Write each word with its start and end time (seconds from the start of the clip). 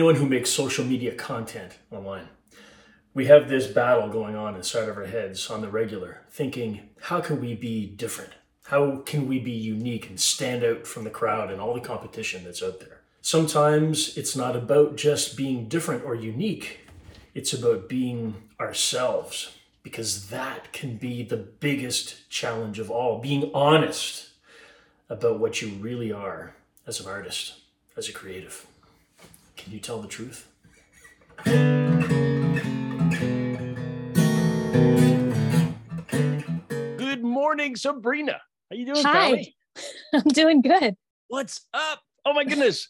anyone 0.00 0.14
who 0.14 0.26
makes 0.26 0.48
social 0.48 0.82
media 0.82 1.14
content 1.14 1.76
online. 1.90 2.26
We 3.12 3.26
have 3.26 3.50
this 3.50 3.66
battle 3.66 4.08
going 4.08 4.34
on 4.34 4.56
inside 4.56 4.88
of 4.88 4.96
our 4.96 5.04
heads 5.04 5.50
on 5.50 5.60
the 5.60 5.68
regular, 5.68 6.22
thinking, 6.30 6.88
how 7.02 7.20
can 7.20 7.38
we 7.38 7.54
be 7.54 7.84
different? 7.84 8.32
How 8.64 9.02
can 9.04 9.28
we 9.28 9.38
be 9.38 9.50
unique 9.50 10.08
and 10.08 10.18
stand 10.18 10.64
out 10.64 10.86
from 10.86 11.04
the 11.04 11.10
crowd 11.10 11.50
and 11.50 11.60
all 11.60 11.74
the 11.74 11.82
competition 11.82 12.44
that's 12.44 12.62
out 12.62 12.80
there? 12.80 13.02
Sometimes 13.20 14.16
it's 14.16 14.34
not 14.34 14.56
about 14.56 14.96
just 14.96 15.36
being 15.36 15.68
different 15.68 16.02
or 16.02 16.14
unique, 16.14 16.80
it's 17.34 17.52
about 17.52 17.86
being 17.86 18.36
ourselves, 18.58 19.54
because 19.82 20.30
that 20.30 20.72
can 20.72 20.96
be 20.96 21.22
the 21.22 21.36
biggest 21.36 22.30
challenge 22.30 22.78
of 22.78 22.90
all 22.90 23.20
being 23.20 23.50
honest 23.52 24.30
about 25.10 25.38
what 25.38 25.60
you 25.60 25.68
really 25.74 26.10
are 26.10 26.54
as 26.86 27.00
an 27.00 27.06
artist, 27.06 27.56
as 27.98 28.08
a 28.08 28.12
creative. 28.12 28.66
Can 29.62 29.72
you 29.74 29.78
tell 29.78 30.00
the 30.00 30.08
truth? 30.08 30.48
Good 36.96 37.22
morning, 37.24 37.74
Sabrina. 37.76 38.40
How 38.70 38.76
you 38.76 38.86
doing, 38.86 39.02
Hi. 39.04 39.12
Pally? 39.12 39.56
I'm 40.14 40.22
doing 40.22 40.62
good. 40.62 40.94
What's 41.28 41.62
up? 41.74 42.00
Oh 42.24 42.32
my 42.32 42.44
goodness. 42.44 42.88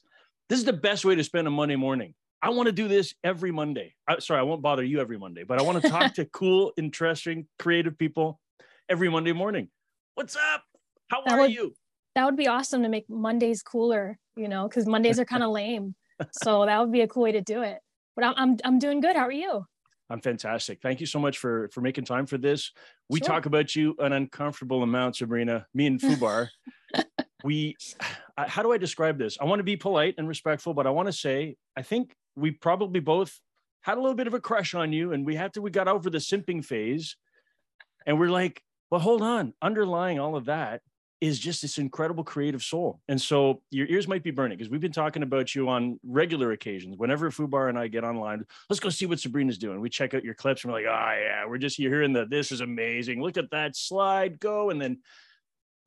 this 0.49 0.59
is 0.59 0.65
the 0.65 0.73
best 0.73 1.05
way 1.05 1.15
to 1.15 1.25
spend 1.25 1.47
a 1.47 1.51
Monday 1.51 1.77
morning. 1.77 2.15
I 2.43 2.51
want 2.51 2.67
to 2.67 2.73
do 2.73 2.89
this 2.89 3.15
every 3.25 3.51
Monday. 3.53 3.95
Uh, 4.09 4.21
sorry, 4.21 4.41
I 4.41 4.43
won't 4.43 4.63
bother 4.63 4.83
you 4.85 5.01
every 5.01 5.19
Monday, 5.19 5.45
but 5.45 5.59
I 5.59 5.63
want 5.63 5.83
to 5.83 5.89
talk 5.89 6.15
to 6.17 6.25
cool, 6.27 6.73
interesting, 6.77 7.47
creative 7.59 7.97
people 7.97 8.41
every 8.89 9.09
Monday 9.09 9.33
morning. 9.33 9.69
What's 10.15 10.37
up? 10.37 10.63
How 11.09 11.23
That 11.25 11.35
are 11.35 11.41
would- 11.43 11.53
you? 11.53 11.75
That 12.17 12.25
would 12.25 12.37
be 12.37 12.49
awesome 12.49 12.83
to 12.83 12.89
make 12.89 13.09
Mondays 13.09 13.63
cooler, 13.63 14.19
you 14.37 14.49
know, 14.49 14.67
because 14.69 14.85
Mondays 14.85 15.21
are 15.21 15.25
kind 15.25 15.45
of 15.45 15.51
lame. 15.51 15.95
So 16.33 16.67
that 16.67 16.79
would 16.81 16.93
be 16.93 17.01
a 17.03 17.09
cool 17.09 17.25
way 17.25 17.33
to 17.33 17.41
do 17.41 17.63
it. 17.63 17.79
But 18.17 18.25
I'm, 18.25 18.35
I'm 18.37 18.57
I'm 18.65 18.79
doing 18.79 19.01
good. 19.01 19.17
How 19.17 19.27
are 19.27 19.33
you? 19.33 19.65
I'm 20.11 20.21
fantastic. 20.21 20.81
Thank 20.83 21.01
you 21.01 21.07
so 21.07 21.19
much 21.21 21.39
for 21.39 21.69
for 21.73 21.81
making 21.81 22.05
time 22.05 22.27
for 22.27 22.37
this. 22.39 22.73
We 23.09 23.21
Sure. 23.21 23.29
talk 23.29 23.47
about 23.47 23.75
you 23.77 23.95
an 23.99 24.13
uncomfortable 24.13 24.83
amount, 24.83 25.17
Sabrina. 25.17 25.67
Me 25.75 25.87
and 25.87 26.01
Fubar. 26.01 26.49
we, 27.45 27.77
how 28.37 28.63
do 28.63 28.73
I 28.73 28.79
describe 28.79 29.19
this? 29.19 29.39
I 29.41 29.45
want 29.45 29.61
to 29.61 29.65
be 29.65 29.77
polite 29.77 30.15
and 30.19 30.29
respectful, 30.29 30.75
but 30.75 30.87
I 30.87 30.91
want 30.91 31.07
to 31.07 31.13
say 31.13 31.57
I 31.77 31.83
think 31.83 32.15
we 32.37 32.51
probably 32.51 33.01
both 33.01 33.39
had 33.83 33.97
a 33.97 34.01
little 34.01 34.17
bit 34.17 34.27
of 34.27 34.35
a 34.35 34.41
crush 34.41 34.75
on 34.75 34.93
you, 34.93 35.13
and 35.13 35.25
we 35.25 35.37
had 35.37 35.55
to. 35.55 35.63
We 35.63 35.71
got 35.71 35.89
over 35.89 36.11
the 36.11 36.19
simping 36.19 36.65
phase, 36.65 37.17
and 38.07 38.19
we're 38.19 38.29
like, 38.31 38.63
well, 38.91 39.01
hold 39.01 39.23
on. 39.23 39.55
Underlying 39.63 40.19
all 40.19 40.37
of 40.37 40.47
that 40.47 40.83
is 41.21 41.39
just 41.39 41.61
this 41.61 41.77
incredible 41.79 42.25
creative 42.25 42.63
soul. 42.63 43.01
And 43.09 43.21
so 43.21 43.63
your 43.71 43.87
ears 43.89 44.09
might 44.09 44.23
be 44.23 44.31
burning 44.31 44.57
because 44.57 44.71
we've 44.71 44.81
been 44.81 44.91
talking 44.93 45.23
about 45.23 45.55
you 45.55 45.69
on 45.69 46.01
regular 46.03 46.53
occasions. 46.53 46.97
Whenever 46.97 47.31
Fubar 47.31 47.69
and 47.69 47.79
I 47.79 47.89
get 47.89 48.05
online, 48.05 48.45
let's 48.71 48.81
go 48.81 48.89
see 48.89 49.05
what 49.07 49.21
Sabrina's 49.21 49.59
doing. 49.59 49.81
We 49.81 49.91
check 49.91 50.15
out 50.15 50.25
your 50.25 50.35
clips 50.35 50.65
and 50.65 50.73
we're 50.73 50.79
like, 50.81 50.87
oh 50.89 51.21
yeah, 51.23 51.47
we're 51.47 51.59
just 51.59 51.77
hearing 51.77 52.15
that 52.15 52.31
this 52.31 52.53
is 52.53 52.63
amazing. 52.63 53.23
Look 53.23 53.37
at 53.37 53.51
that 53.51 53.77
slide 53.77 54.41
go. 54.41 54.71
And 54.71 54.81
then 54.81 55.01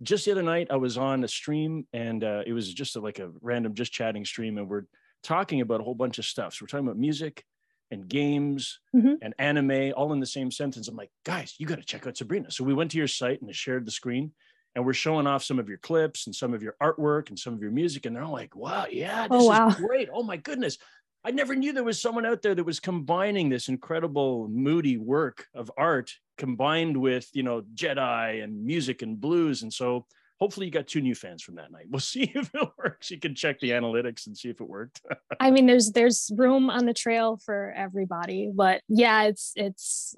just 0.03 0.25
the 0.25 0.31
other 0.31 0.44
night, 0.44 0.67
I 0.70 0.75
was 0.75 0.98
on 0.98 1.23
a 1.23 1.28
stream 1.28 1.88
and 1.94 2.23
uh, 2.23 2.44
it 2.45 2.53
was 2.53 2.72
just 2.72 2.95
a, 2.95 3.00
like 3.00 3.20
a 3.20 3.31
random 3.42 3.73
just 3.73 3.92
chatting 3.92 4.25
stream, 4.25 4.58
and 4.58 4.70
we're 4.70 4.84
talking 5.23 5.62
about 5.62 5.80
a 5.80 5.84
whole 5.84 5.95
bunch 5.95 6.20
of 6.20 6.25
stuff. 6.25 6.53
So 6.53 6.64
we're 6.64 6.68
talking 6.68 6.86
about 6.86 6.97
music 6.97 7.44
and 7.90 8.08
games 8.08 8.80
Mhm. 8.95 9.18
and 9.22 9.34
anime 9.40 9.94
all 9.95 10.12
in 10.14 10.20
the 10.20 10.25
same 10.25 10.52
sentence. 10.52 10.88
I'm 10.88 10.95
like, 10.95 11.12
guys, 11.23 11.56
you 11.58 11.66
got 11.66 11.78
to 11.78 11.85
check 11.85 12.06
out 12.06 12.18
Sabrina. 12.18 12.52
So 12.52 12.63
we 12.63 12.74
went 12.74 12.91
to 12.91 12.97
your 12.97 13.08
site 13.08 13.41
and 13.41 13.56
shared 13.56 13.85
the 13.85 13.91
screen 13.91 14.31
and 14.75 14.85
we're 14.85 14.94
showing 14.94 15.28
off 15.28 15.44
some 15.44 15.59
of 15.59 15.69
your 15.69 15.78
clips 15.78 16.25
and 16.28 16.35
some 16.35 16.53
of 16.53 16.63
your 16.63 16.75
artwork 16.81 17.29
and 17.29 17.38
some 17.38 17.53
of 17.53 17.61
your 17.61 17.72
music. 17.72 18.06
And 18.06 18.16
they're 18.16 18.23
all 18.23 18.31
like, 18.31 18.56
wow, 18.56 18.85
yeah, 18.89 19.28
oh, 19.29 19.38
this 19.38 19.45
Oh, 19.45 19.50
wow. 19.50 19.67
is 19.69 19.75
great. 19.75 20.09
Oh 20.13 20.23
my 20.23 20.38
goodness. 20.38 20.78
I 21.25 21.31
never 21.31 21.56
knew 21.56 21.72
there 21.72 21.84
was 21.84 22.01
someone 22.01 22.25
out 22.25 22.41
there 22.41 22.53
that 22.56 22.66
was 22.66 22.79
combining 22.81 23.47
this 23.50 23.69
incredible 23.69 24.50
moody 24.50 24.97
work 24.97 25.45
of 25.53 25.72
art 25.78 26.11
combined 26.38 26.97
with, 26.97 27.29
you 27.34 27.44
know, 27.44 27.61
Jedi 27.75 28.44
and 28.44 28.66
music 28.66 29.03
and 29.03 29.19
blues. 29.22 29.61
And 29.63 29.72
so 29.72 30.06
hopefully 30.39 30.66
you 30.66 30.72
got 30.72 30.88
two 30.88 31.00
new 31.00 31.16
fans 31.16 31.41
from 31.41 31.55
that 31.55 31.72
night. 31.72 31.85
We'll 31.90 32.00
see 32.01 32.23
if 32.35 32.50
it 32.53 32.69
works. 32.78 33.09
You 33.11 33.19
can 33.19 33.35
check 33.35 33.59
the 33.61 33.69
analytics 33.69 34.28
and 34.28 34.35
see 34.35 34.50
if 34.50 34.59
it 34.59 34.67
worked. 34.67 35.01
I 35.40 35.51
mean, 35.51 35.66
there's 35.66 35.91
there's 35.91 36.29
room 36.35 36.69
on 36.69 36.85
the 36.85 36.94
trail 36.94 37.40
for 37.45 37.72
everybody. 37.78 38.51
But 38.53 38.81
yeah, 38.90 39.23
it's 39.23 39.53
it's. 39.55 40.16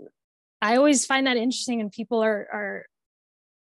I 0.62 0.78
always 0.78 1.06
find 1.06 1.28
that 1.28 1.38
interesting, 1.38 1.82
and 1.82 1.92
people 1.92 2.24
are 2.24 2.48
are 2.52 2.86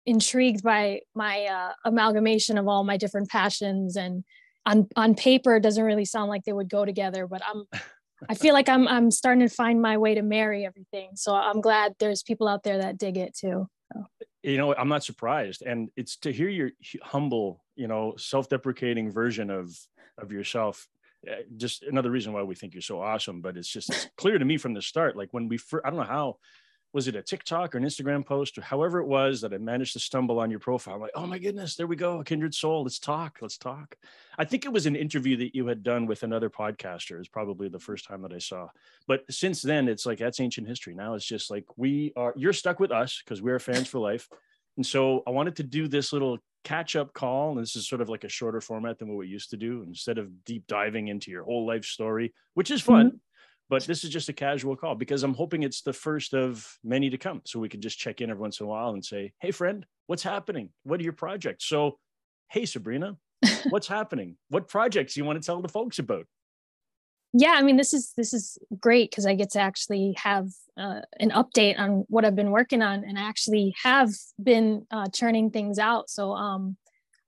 intrigued 0.07 0.63
by 0.63 1.01
my 1.15 1.45
uh, 1.47 1.73
amalgamation 1.85 2.59
of 2.59 2.69
all 2.69 2.85
my 2.85 2.97
different 2.97 3.29
passions 3.31 3.97
and 3.97 4.25
on 4.67 4.89
on 4.97 5.15
paper 5.15 5.57
it 5.57 5.63
doesn't 5.63 5.85
really 5.85 6.05
sound 6.05 6.29
like 6.29 6.45
they 6.45 6.53
would 6.53 6.69
go 6.69 6.85
together 6.85 7.27
but 7.27 7.43
i'm 7.47 7.65
i 8.29 8.35
feel 8.35 8.55
like 8.55 8.69
i'm 8.69 8.89
i'm 8.89 9.11
starting 9.11 9.47
to 9.47 9.55
find 9.55 9.81
my 9.81 9.97
way 9.97 10.15
to 10.15 10.23
marry 10.23 10.65
everything. 10.65 11.11
So 11.15 11.35
i'm 11.35 11.61
glad 11.61 11.95
there's 11.99 12.23
people 12.23 12.49
out 12.49 12.63
there 12.63 12.79
that 12.79 12.99
dig 12.99 13.17
it 13.17 13.37
too. 13.37 13.69
You 14.43 14.59
know 14.59 14.75
i'm 14.75 14.89
not 14.89 15.05
surprised. 15.05 15.63
And 15.63 15.91
it's 15.97 16.17
to 16.19 16.33
hear 16.33 16.49
your 16.49 16.71
humble 17.03 17.65
you 17.77 17.89
know 17.89 18.15
self-deprecating 18.17 19.11
version 19.11 19.51
of 19.51 19.77
of 20.19 20.33
yourself 20.33 20.87
uh, 21.31 21.37
just 21.57 21.83
another 21.83 22.11
reason 22.11 22.33
why 22.33 22.43
we 22.43 22.55
think 22.55 22.75
you're 22.75 22.83
so 22.83 23.01
awesome 23.01 23.41
but 23.41 23.57
it's 23.57 23.69
just 23.69 23.91
it's 23.91 24.09
clear 24.17 24.39
to 24.39 24.45
me 24.45 24.59
from 24.59 24.75
the 24.75 24.83
start 24.83 25.17
like 25.17 25.29
when 25.33 25.49
we 25.49 25.57
fir- 25.57 25.81
i 25.85 25.89
don't 25.89 25.99
know 25.99 26.05
how 26.05 26.37
was 26.95 27.09
it 27.09 27.17
a 27.17 27.23
tiktok 27.23 27.75
or 27.75 27.79
an 27.79 27.85
instagram 27.85 28.25
post 28.25 28.57
or 28.57 28.63
however 28.63 29.01
it 29.01 29.07
was 29.07 29.41
that 29.41 29.53
i 29.53 29.59
managed 29.59 29.93
to 29.93 29.99
stumble 29.99 30.39
on 30.39 30.51
your 30.51 30.61
profile? 30.61 30.95
I'm 30.95 31.01
like 31.01 31.11
oh 31.15 31.27
my 31.27 31.39
goodness 31.39 31.75
there 31.75 31.87
we 31.87 31.97
go 31.97 32.21
a 32.21 32.25
kindred 32.25 32.55
soul 32.55 32.85
let's 32.85 32.99
talk 32.99 33.39
let's 33.43 33.59
talk. 33.59 33.97
I 34.39 34.45
think 34.45 34.65
it 34.65 34.73
was 34.73 34.87
an 34.87 34.97
interview 34.97 35.37
that 35.39 35.55
you 35.55 35.67
had 35.67 35.83
done 35.83 36.07
with 36.07 36.23
another 36.23 36.49
podcaster 36.49 37.21
is 37.21 37.29
probably 37.29 37.69
the 37.69 37.79
first 37.79 38.07
time 38.07 38.23
that 38.23 38.33
i 38.33 38.39
saw. 38.39 38.69
But 39.07 39.25
since 39.31 39.61
then 39.61 39.89
it's 39.89 40.07
like 40.07 40.19
that's 40.19 40.41
ancient 40.41 40.69
history. 40.69 40.95
Now 40.95 41.15
it's 41.15 41.27
just 41.27 41.51
like 41.51 41.67
we 41.77 42.13
are 42.17 42.33
you're 42.37 42.53
stuck 42.53 42.81
with 42.81 42.93
us 42.93 43.21
because 43.23 43.43
we're 43.43 43.59
fans 43.59 43.89
for 43.89 43.99
life. 43.99 44.29
And 44.77 44.87
so 44.87 45.23
i 45.27 45.31
wanted 45.31 45.57
to 45.57 45.63
do 45.63 45.89
this 45.89 46.13
little 46.13 46.39
catch 46.65 46.97
up 46.97 47.13
call 47.13 47.53
and 47.53 47.61
this 47.61 47.77
is 47.77 47.87
sort 47.87 48.01
of 48.01 48.09
like 48.09 48.25
a 48.25 48.29
shorter 48.29 48.61
format 48.61 48.99
than 48.99 49.09
what 49.09 49.19
we 49.19 49.29
used 49.29 49.51
to 49.51 49.57
do 49.57 49.85
instead 49.87 50.17
of 50.17 50.45
deep 50.45 50.67
diving 50.67 51.09
into 51.09 51.31
your 51.31 51.45
whole 51.45 51.67
life 51.67 51.85
story 51.85 52.33
which 52.55 52.71
is 52.71 52.81
fun 52.81 53.09
mm-hmm. 53.09 53.17
But 53.75 53.83
this 53.89 54.05
is 54.05 54.11
just 54.11 54.29
a 54.29 54.33
casual 54.33 54.77
call 54.77 54.95
because 54.95 55.25
i'm 55.25 55.35
hoping 55.35 55.65
it's 55.65 55.83
the 55.83 55.93
first 55.93 56.33
of 56.33 56.79
many 56.85 57.11
to 57.11 57.19
come. 57.19 57.43
So 57.45 57.59
we 57.59 57.69
can 57.69 57.81
just 57.81 57.99
check 57.99 58.21
in 58.21 58.31
every 58.31 58.41
once 58.41 58.61
in 58.61 58.67
a 58.67 58.69
while 58.69 58.91
and 58.91 59.05
say 59.05 59.33
hey 59.41 59.51
friend 59.51 59.85
what's 60.07 60.23
happening? 60.23 60.69
What 60.85 61.01
are 61.01 61.03
your 61.03 61.13
projects? 61.13 61.65
So 61.65 61.99
hey 62.53 62.67
sabrina 62.67 63.17
what's 63.71 63.89
happening? 63.89 64.37
What 64.49 64.69
projects 64.69 65.15
do 65.15 65.21
you 65.21 65.25
want 65.25 65.43
to 65.43 65.45
tell 65.45 65.61
the 65.61 65.69
folks 65.69 65.99
about? 65.99 66.27
Yeah 67.33 67.55
i 67.57 67.63
mean 67.63 67.77
this 67.77 67.93
is 67.93 68.13
this 68.17 68.33
is 68.33 68.59
great 68.79 69.11
because 69.11 69.27
i 69.27 69.35
get 69.35 69.51
to 69.51 69.61
actually 69.61 70.15
have 70.19 70.51
uh, 70.77 71.01
an 71.19 71.31
update 71.31 71.77
on 71.77 72.05
what 72.09 72.25
i've 72.25 72.37
been 72.37 72.53
working 72.53 72.81
on 72.81 73.03
and 73.03 73.19
i 73.19 73.23
actually 73.23 73.75
have 73.83 74.11
been 74.41 74.87
uh, 74.93 75.09
churning 75.09 75.51
things 75.51 75.81
out. 75.81 76.09
So 76.09 76.31
um 76.31 76.77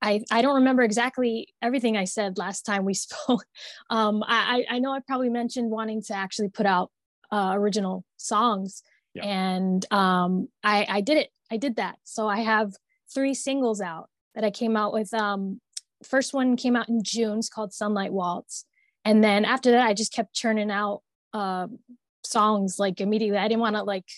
I, 0.02 0.22
I 0.30 0.42
don't 0.42 0.56
remember 0.56 0.82
exactly 0.82 1.48
everything 1.62 1.96
I 1.96 2.04
said 2.04 2.38
last 2.38 2.62
time 2.62 2.84
we 2.84 2.94
spoke. 3.06 3.44
Um, 3.90 4.22
I, 4.26 4.64
I 4.70 4.78
know 4.78 4.92
I 4.92 5.00
probably 5.00 5.30
mentioned 5.30 5.70
wanting 5.70 6.02
to 6.04 6.14
actually 6.14 6.48
put 6.48 6.66
out 6.66 6.90
uh, 7.32 7.52
original 7.54 8.04
songs, 8.16 8.82
Yeah. 9.14 9.24
and 9.24 9.84
um, 9.92 10.48
I, 10.62 10.86
I 10.88 11.00
did 11.00 11.18
it. 11.18 11.30
I 11.50 11.56
did 11.56 11.76
that. 11.76 11.96
So 12.04 12.28
I 12.28 12.40
have 12.40 12.72
three 13.12 13.34
singles 13.34 13.80
out 13.80 14.08
that 14.34 14.44
I 14.44 14.50
came 14.50 14.76
out 14.76 14.92
with. 14.92 15.12
Um, 15.14 15.60
first 16.04 16.34
one 16.34 16.56
came 16.56 16.76
out 16.76 16.88
in 16.88 17.02
June. 17.02 17.38
It's 17.38 17.48
called 17.48 17.72
Sunlight 17.72 18.12
Waltz. 18.12 18.64
And 19.04 19.22
then 19.22 19.44
after 19.44 19.70
that, 19.70 19.86
I 19.86 19.94
just 19.94 20.12
kept 20.12 20.34
churning 20.34 20.70
out 20.70 21.02
uh, 21.32 21.68
songs 22.24 22.76
like 22.78 23.00
immediately. 23.00 23.38
I 23.38 23.48
didn't 23.48 23.60
want 23.60 23.76
to 23.76 23.82
like 23.84 24.08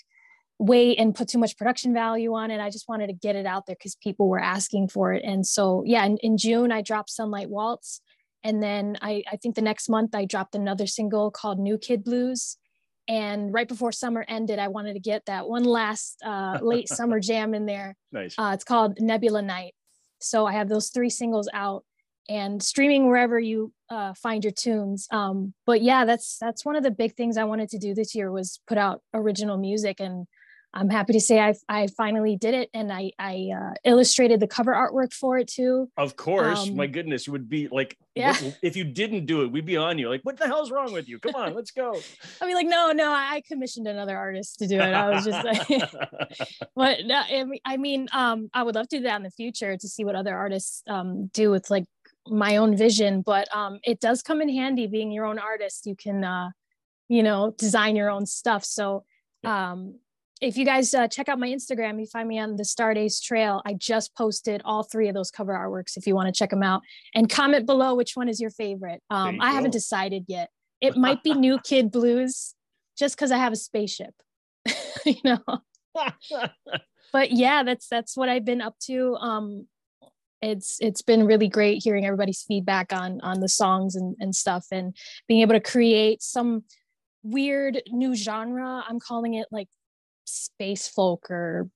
wait 0.58 0.98
and 0.98 1.14
put 1.14 1.28
too 1.28 1.38
much 1.38 1.56
production 1.56 1.94
value 1.94 2.34
on 2.34 2.50
it. 2.50 2.60
I 2.60 2.70
just 2.70 2.88
wanted 2.88 3.06
to 3.08 3.12
get 3.12 3.36
it 3.36 3.46
out 3.46 3.66
there 3.66 3.76
because 3.76 3.94
people 3.96 4.28
were 4.28 4.40
asking 4.40 4.88
for 4.88 5.12
it. 5.12 5.22
And 5.24 5.46
so, 5.46 5.84
yeah, 5.86 6.04
in, 6.04 6.16
in 6.18 6.36
June, 6.36 6.72
I 6.72 6.82
dropped 6.82 7.10
Sunlight 7.10 7.48
Waltz. 7.48 8.00
And 8.42 8.62
then 8.62 8.98
I, 9.00 9.22
I 9.30 9.36
think 9.36 9.54
the 9.54 9.62
next 9.62 9.88
month, 9.88 10.14
I 10.14 10.24
dropped 10.24 10.54
another 10.54 10.86
single 10.86 11.30
called 11.30 11.58
New 11.58 11.78
Kid 11.78 12.04
Blues. 12.04 12.56
And 13.06 13.52
right 13.54 13.66
before 13.66 13.92
summer 13.92 14.24
ended, 14.28 14.58
I 14.58 14.68
wanted 14.68 14.94
to 14.94 15.00
get 15.00 15.26
that 15.26 15.48
one 15.48 15.64
last 15.64 16.20
uh, 16.24 16.58
late 16.62 16.88
summer 16.88 17.20
jam 17.20 17.54
in 17.54 17.66
there. 17.66 17.96
nice 18.12 18.34
Uh, 18.38 18.50
it's 18.54 18.64
called 18.64 19.00
Nebula 19.00 19.42
Night. 19.42 19.74
So 20.20 20.46
I 20.46 20.52
have 20.52 20.68
those 20.68 20.90
three 20.90 21.10
singles 21.10 21.48
out 21.54 21.84
and 22.28 22.62
streaming 22.62 23.06
wherever 23.06 23.38
you 23.38 23.72
uh, 23.88 24.12
find 24.14 24.44
your 24.44 24.52
tunes. 24.52 25.06
Um, 25.10 25.54
but 25.64 25.82
yeah, 25.82 26.04
that's 26.04 26.36
that's 26.38 26.64
one 26.64 26.76
of 26.76 26.82
the 26.82 26.90
big 26.90 27.14
things 27.14 27.36
I 27.36 27.44
wanted 27.44 27.70
to 27.70 27.78
do 27.78 27.94
this 27.94 28.14
year 28.14 28.30
was 28.30 28.60
put 28.66 28.76
out 28.76 29.00
original 29.14 29.56
music, 29.56 30.00
and 30.00 30.26
I'm 30.74 30.90
happy 30.90 31.14
to 31.14 31.20
say 31.20 31.40
I 31.40 31.54
I 31.68 31.86
finally 31.86 32.36
did 32.36 32.54
it, 32.54 32.68
and 32.74 32.92
I 32.92 33.10
I 33.18 33.50
uh, 33.58 33.74
illustrated 33.84 34.38
the 34.40 34.46
cover 34.46 34.72
artwork 34.74 35.12
for 35.14 35.38
it 35.38 35.48
too. 35.48 35.90
Of 35.96 36.16
course, 36.16 36.68
Um, 36.68 36.76
my 36.76 36.86
goodness, 36.86 37.26
it 37.26 37.30
would 37.30 37.48
be 37.48 37.68
like 37.68 37.96
Yeah. 38.14 38.36
if 38.62 38.76
you 38.76 38.84
didn't 38.84 39.26
do 39.26 39.42
it, 39.42 39.50
we'd 39.50 39.64
be 39.64 39.78
on 39.78 39.98
you. 39.98 40.08
Like, 40.10 40.20
what 40.22 40.36
the 40.36 40.46
hell's 40.46 40.70
wrong 40.70 40.92
with 40.92 41.08
you? 41.08 41.18
Come 41.18 41.34
on, 41.36 41.54
let's 41.54 41.70
go. 41.70 41.98
I 42.42 42.46
mean, 42.46 42.54
like 42.54 42.66
no, 42.66 42.92
no, 42.92 43.10
I 43.12 43.42
commissioned 43.48 43.88
another 43.88 44.16
artist 44.16 44.58
to 44.58 44.66
do 44.68 44.76
it. 44.76 44.92
I 44.92 45.08
was 45.10 45.24
just 45.24 45.44
like. 45.44 45.66
but 46.76 47.06
no, 47.06 47.16
I 47.16 47.44
mean- 47.44 47.60
I 47.64 47.76
mean, 47.76 48.08
um, 48.12 48.50
I 48.52 48.62
would 48.62 48.74
love 48.74 48.88
to 48.88 48.98
do 48.98 49.02
that 49.04 49.16
in 49.16 49.22
the 49.22 49.30
future 49.30 49.76
to 49.76 49.88
see 49.88 50.04
what 50.04 50.14
other 50.16 50.36
artists 50.36 50.82
um, 50.86 51.28
do 51.32 51.50
with 51.50 51.70
like 51.70 51.84
my 52.26 52.56
own 52.58 52.76
vision, 52.76 53.22
but 53.22 53.48
um, 53.56 53.78
it 53.84 54.00
does 54.00 54.22
come 54.22 54.42
in 54.42 54.50
handy 54.50 54.86
being 54.86 55.10
your 55.12 55.24
own 55.24 55.38
artist. 55.38 55.86
You 55.86 55.96
can, 55.96 56.24
uh, 56.24 56.50
you 57.08 57.22
know, 57.22 57.54
design 57.56 57.96
your 57.96 58.10
own 58.10 58.26
stuff. 58.26 58.64
So 58.66 59.04
um, 59.44 59.98
if 60.40 60.56
you 60.56 60.64
guys 60.64 60.94
uh, 60.94 61.08
check 61.08 61.28
out 61.28 61.38
my 61.38 61.48
Instagram, 61.48 61.98
you 61.98 62.06
find 62.06 62.28
me 62.28 62.38
on 62.38 62.56
the 62.56 62.62
Stardaze 62.62 63.22
Trail. 63.22 63.62
I 63.64 63.74
just 63.74 64.14
posted 64.14 64.62
all 64.64 64.82
three 64.82 65.08
of 65.08 65.14
those 65.14 65.30
cover 65.30 65.52
artworks 65.52 65.96
if 65.96 66.06
you 66.06 66.14
want 66.14 66.32
to 66.32 66.38
check 66.38 66.50
them 66.50 66.62
out. 66.62 66.82
And 67.14 67.28
comment 67.28 67.66
below 67.66 67.94
which 67.94 68.12
one 68.14 68.28
is 68.28 68.40
your 68.40 68.50
favorite. 68.50 69.02
Um, 69.10 69.36
you 69.36 69.42
I 69.42 69.48
go. 69.48 69.54
haven't 69.54 69.70
decided 69.72 70.24
yet. 70.28 70.50
It 70.80 70.96
might 70.96 71.22
be 71.22 71.34
New 71.34 71.58
Kid 71.58 71.90
Blues 71.90 72.54
just 72.96 73.16
because 73.16 73.32
I 73.32 73.38
have 73.38 73.52
a 73.52 73.56
spaceship, 73.56 74.14
you 75.04 75.16
know. 75.24 75.42
but 77.12 77.32
yeah, 77.32 77.62
that's 77.62 77.88
that's 77.88 78.16
what 78.16 78.28
I've 78.28 78.44
been 78.44 78.60
up 78.60 78.78
to. 78.84 79.16
Um, 79.16 79.66
it's 80.40 80.78
it's 80.80 81.02
been 81.02 81.26
really 81.26 81.48
great 81.48 81.82
hearing 81.82 82.06
everybody's 82.06 82.42
feedback 82.42 82.92
on 82.92 83.20
on 83.22 83.40
the 83.40 83.48
songs 83.48 83.96
and, 83.96 84.14
and 84.20 84.34
stuff 84.34 84.66
and 84.70 84.96
being 85.26 85.40
able 85.40 85.54
to 85.54 85.60
create 85.60 86.22
some 86.22 86.62
weird 87.24 87.82
new 87.90 88.14
genre. 88.14 88.84
I'm 88.88 89.00
calling 89.00 89.34
it 89.34 89.48
like 89.50 89.68
space 90.28 90.88
folk 90.88 91.30
or 91.30 91.68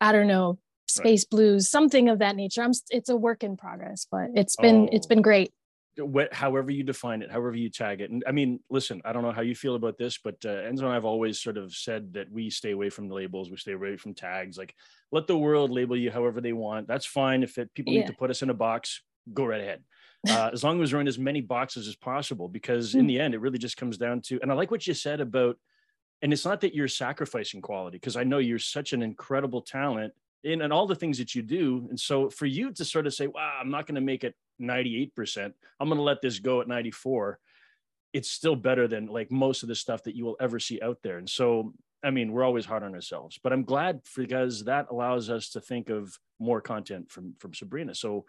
I 0.00 0.12
don't 0.12 0.28
know, 0.28 0.58
space 0.86 1.24
right. 1.24 1.30
blues, 1.30 1.68
something 1.68 2.08
of 2.08 2.18
that 2.20 2.36
nature. 2.36 2.62
I'm 2.62 2.72
it's 2.90 3.08
a 3.08 3.16
work 3.16 3.42
in 3.42 3.56
progress, 3.56 4.06
but 4.10 4.30
it's 4.34 4.56
been 4.56 4.84
oh. 4.84 4.88
it's 4.92 5.06
been 5.06 5.22
great. 5.22 5.52
What, 5.96 6.32
however 6.32 6.70
you 6.70 6.84
define 6.84 7.22
it, 7.22 7.30
however 7.30 7.56
you 7.56 7.70
tag 7.70 8.00
it. 8.00 8.10
And 8.10 8.22
I 8.24 8.30
mean, 8.30 8.60
listen, 8.70 9.02
I 9.04 9.12
don't 9.12 9.24
know 9.24 9.32
how 9.32 9.42
you 9.42 9.56
feel 9.56 9.74
about 9.74 9.98
this, 9.98 10.16
but 10.22 10.36
uh, 10.44 10.62
Enzo 10.62 10.82
and 10.82 10.88
I 10.88 10.94
have 10.94 11.04
always 11.04 11.40
sort 11.40 11.56
of 11.56 11.74
said 11.74 12.12
that 12.12 12.30
we 12.30 12.50
stay 12.50 12.70
away 12.70 12.88
from 12.88 13.08
the 13.08 13.16
labels, 13.16 13.50
we 13.50 13.56
stay 13.56 13.72
away 13.72 13.96
from 13.96 14.14
tags. 14.14 14.56
Like, 14.56 14.76
let 15.10 15.26
the 15.26 15.36
world 15.36 15.72
label 15.72 15.96
you 15.96 16.12
however 16.12 16.40
they 16.40 16.52
want. 16.52 16.86
That's 16.86 17.04
fine. 17.04 17.42
If 17.42 17.58
it, 17.58 17.74
people 17.74 17.92
yeah. 17.92 18.02
need 18.02 18.06
to 18.06 18.12
put 18.12 18.30
us 18.30 18.42
in 18.42 18.50
a 18.50 18.54
box, 18.54 19.02
go 19.34 19.44
right 19.44 19.60
ahead. 19.60 19.82
Uh, 20.28 20.50
as 20.52 20.62
long 20.62 20.80
as 20.84 20.94
we're 20.94 21.00
in 21.00 21.08
as 21.08 21.18
many 21.18 21.40
boxes 21.40 21.88
as 21.88 21.96
possible, 21.96 22.48
because 22.48 22.94
in 22.94 23.00
hmm. 23.00 23.06
the 23.08 23.18
end, 23.18 23.34
it 23.34 23.40
really 23.40 23.58
just 23.58 23.76
comes 23.76 23.98
down 23.98 24.20
to. 24.26 24.38
And 24.40 24.52
I 24.52 24.54
like 24.54 24.70
what 24.70 24.86
you 24.86 24.94
said 24.94 25.20
about 25.20 25.56
and 26.22 26.32
it's 26.32 26.44
not 26.44 26.60
that 26.60 26.74
you're 26.74 26.88
sacrificing 26.88 27.60
quality 27.60 27.96
because 27.96 28.16
i 28.16 28.24
know 28.24 28.38
you're 28.38 28.58
such 28.58 28.92
an 28.92 29.02
incredible 29.02 29.62
talent 29.62 30.12
in 30.44 30.62
and 30.62 30.72
all 30.72 30.86
the 30.86 30.94
things 30.94 31.18
that 31.18 31.34
you 31.34 31.42
do. 31.42 31.86
And 31.90 31.98
so 31.98 32.30
for 32.30 32.46
you 32.46 32.72
to 32.72 32.84
sort 32.84 33.06
of 33.06 33.14
say 33.14 33.26
wow 33.26 33.58
i'm 33.60 33.70
not 33.70 33.86
going 33.86 33.96
to 33.96 34.00
make 34.00 34.24
it 34.24 34.34
98% 34.60 35.52
i'm 35.80 35.88
going 35.88 35.98
to 35.98 36.02
let 36.02 36.20
this 36.20 36.38
go 36.38 36.60
at 36.60 36.68
94 36.68 37.38
it's 38.12 38.30
still 38.30 38.56
better 38.56 38.88
than 38.88 39.06
like 39.06 39.30
most 39.30 39.62
of 39.62 39.68
the 39.68 39.74
stuff 39.74 40.02
that 40.04 40.16
you 40.16 40.24
will 40.24 40.36
ever 40.40 40.58
see 40.58 40.80
out 40.80 40.98
there. 41.02 41.18
And 41.18 41.28
so 41.28 41.74
i 42.02 42.10
mean 42.10 42.32
we're 42.32 42.44
always 42.44 42.64
hard 42.64 42.84
on 42.84 42.94
ourselves 42.94 43.40
but 43.42 43.52
i'm 43.52 43.64
glad 43.64 44.00
because 44.16 44.64
that 44.64 44.86
allows 44.90 45.30
us 45.30 45.50
to 45.50 45.60
think 45.60 45.90
of 45.90 46.16
more 46.38 46.60
content 46.60 47.10
from 47.10 47.34
from 47.38 47.54
sabrina. 47.54 47.94
So 47.94 48.24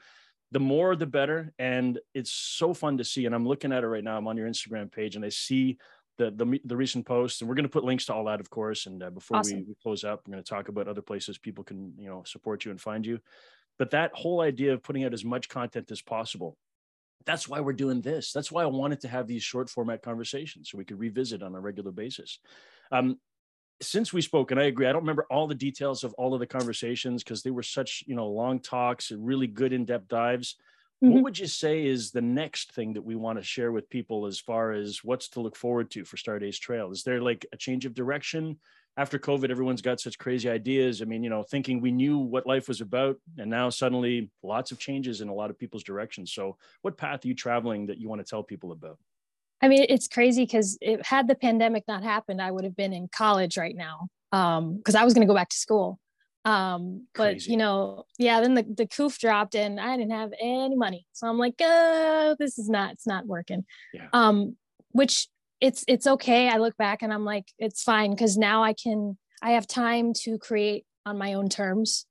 the 0.52 0.60
more 0.60 0.96
the 0.96 1.06
better. 1.06 1.54
And 1.60 2.00
it's 2.16 2.32
so 2.32 2.74
fun 2.74 2.98
to 2.98 3.04
see 3.04 3.26
and 3.28 3.36
i'm 3.36 3.48
looking 3.48 3.72
at 3.72 3.84
it 3.84 3.88
right 3.88 4.04
now. 4.04 4.18
I'm 4.18 4.28
on 4.28 4.38
your 4.38 4.48
instagram 4.48 4.92
page 4.92 5.16
and 5.16 5.24
i 5.24 5.30
see 5.30 5.78
the, 6.20 6.32
the, 6.32 6.60
the 6.66 6.76
recent 6.76 7.06
posts, 7.06 7.40
and 7.40 7.50
we're 7.50 7.56
going 7.56 7.64
to 7.64 7.70
put 7.70 7.86
links 7.86 8.06
to 8.06 8.14
all 8.14 8.26
that, 8.26 8.42
of 8.42 8.50
course. 8.50 8.86
And 8.86 9.02
uh, 9.02 9.10
before 9.10 9.38
awesome. 9.38 9.60
we, 9.60 9.64
we 9.70 9.76
close 9.82 10.04
up, 10.04 10.22
we're 10.28 10.34
going 10.34 10.44
to 10.44 10.50
talk 10.50 10.68
about 10.68 10.90
other 10.90 11.02
places 11.02 11.38
people 11.38 11.64
can 11.64 11.94
you 11.98 12.10
know 12.10 12.24
support 12.26 12.66
you 12.66 12.72
and 12.72 12.80
find 12.80 13.06
you. 13.06 13.20
But 13.80 13.92
that 13.92 14.12
whole 14.14 14.42
idea 14.42 14.74
of 14.74 14.84
putting 14.84 15.06
out 15.06 15.14
as 15.14 15.24
much 15.24 15.48
content 15.48 15.90
as 15.90 16.02
possible, 16.02 16.58
that's 17.26 17.48
why 17.48 17.62
we're 17.62 17.74
doing 17.74 18.02
this. 18.02 18.34
That's 18.34 18.52
why 18.52 18.64
I 18.64 18.68
wanted 18.68 19.00
to 19.02 19.08
have 19.08 19.26
these 19.26 19.42
short 19.42 19.70
format 19.70 20.04
conversations 20.04 20.70
so 20.70 20.78
we 20.78 20.84
could 20.84 21.00
revisit 21.00 21.42
on 21.42 21.56
a 21.56 21.60
regular 21.60 21.92
basis. 21.92 22.40
Um, 22.92 23.18
since 23.82 24.12
we 24.12 24.22
spoke, 24.22 24.52
and 24.52 24.60
I 24.60 24.66
agree, 24.66 24.88
I 24.88 24.92
don't 24.92 25.04
remember 25.04 25.26
all 25.32 25.48
the 25.48 25.56
details 25.56 26.04
of 26.04 26.14
all 26.16 26.34
of 26.34 26.42
the 26.42 26.48
conversations 26.48 27.24
because 27.24 27.44
they 27.44 27.52
were 27.52 27.64
such 27.64 28.04
you 28.06 28.16
know 28.16 28.28
long 28.28 28.60
talks 28.60 29.12
and 29.12 29.26
really 29.26 29.48
good 29.48 29.72
in 29.72 29.86
depth 29.86 30.10
dives. 30.10 30.58
Mm-hmm. 31.04 31.14
What 31.14 31.24
would 31.24 31.40
you 31.40 31.48
say 31.48 31.86
is 31.86 32.12
the 32.12 32.22
next 32.22 32.74
thing 32.74 32.94
that 32.94 33.02
we 33.02 33.16
want 33.16 33.40
to 33.40 33.44
share 33.44 33.72
with 33.72 33.90
people 33.90 34.26
as 34.26 34.38
far 34.38 34.74
as 34.74 35.02
what's 35.02 35.30
to 35.30 35.40
look 35.40 35.56
forward 35.56 35.90
to 35.92 36.04
for 36.04 36.18
Stardaze 36.18 36.60
Trail? 36.60 36.92
Is 36.92 37.04
there 37.04 37.22
like 37.22 37.46
a 37.54 37.58
change 37.58 37.86
of 37.86 37.94
direction? 37.94 38.60
After 38.98 39.18
COVID, 39.18 39.50
everyone's 39.50 39.82
got 39.82 40.02
such 40.02 40.18
crazy 40.18 40.50
ideas. 40.50 41.02
I 41.02 41.06
mean, 41.06 41.24
you 41.24 41.30
know, 41.30 41.42
thinking 41.42 41.80
we 41.80 41.92
knew 41.92 42.18
what 42.18 42.46
life 42.46 42.68
was 42.68 42.82
about, 42.82 43.16
and 43.38 43.50
now 43.50 43.70
suddenly 43.70 44.30
lots 44.44 44.72
of 44.72 44.80
changes 44.80 45.22
in 45.22 45.30
a 45.30 45.34
lot 45.34 45.50
of 45.50 45.58
people's 45.58 45.84
directions. 45.84 46.34
So, 46.34 46.58
what 46.82 46.98
path 46.98 47.24
are 47.24 47.28
you 47.30 47.36
traveling 47.36 47.86
that 47.86 47.98
you 47.98 48.10
want 48.10 48.20
to 48.20 48.30
tell 48.30 48.44
people 48.44 48.74
about? 48.74 48.98
I 49.62 49.70
mean, 49.70 49.86
it's 49.88 50.10
crazy 50.10 50.44
because 50.44 50.78
if 50.82 51.06
had 51.06 51.30
the 51.30 51.36
pandemic 51.36 51.86
not 51.88 52.04
happened, 52.04 52.42
I 52.42 52.52
would 52.52 52.66
have 52.66 52.76
been 52.76 52.92
in 52.92 53.08
college 53.08 53.58
right 53.58 53.76
now 53.76 54.10
because 54.32 54.96
um, 54.96 55.02
I 55.02 55.06
was 55.06 55.14
going 55.14 55.26
to 55.26 55.32
go 55.32 55.36
back 55.36 55.50
to 55.50 55.58
school 55.58 55.98
um 56.50 57.06
but 57.14 57.34
Crazy. 57.34 57.52
you 57.52 57.58
know 57.58 58.06
yeah 58.18 58.42
then 58.42 58.56
the, 58.56 58.64
the 58.64 58.88
coof 58.88 59.20
dropped 59.20 59.54
and 59.56 59.80
i 59.80 59.96
didn't 59.96 60.12
have 60.12 60.32
any 60.42 60.76
money. 60.76 61.06
So 61.14 61.28
i'm 61.28 61.38
like 61.38 61.56
oh 61.62 62.36
this 62.40 62.58
is 62.58 62.70
not 62.70 62.94
it's 62.94 63.08
not 63.08 63.28
working. 63.28 63.66
Yeah. 63.94 64.08
um 64.14 64.56
which 64.92 65.28
it's 65.62 65.84
it's 65.88 66.08
okay. 66.08 66.48
I 66.50 66.58
look 66.58 66.76
back 66.78 67.02
and 67.02 67.14
i'm 67.14 67.26
like 67.26 67.46
it's 67.60 67.84
fine 67.84 68.12
because 68.12 68.38
now 68.38 68.64
i 68.64 68.74
can 68.74 69.18
i 69.42 69.52
have 69.52 69.68
time 69.68 70.14
to 70.24 70.38
create 70.38 70.86
on 71.06 71.18
my 71.18 71.34
own 71.34 71.50
terms 71.50 72.06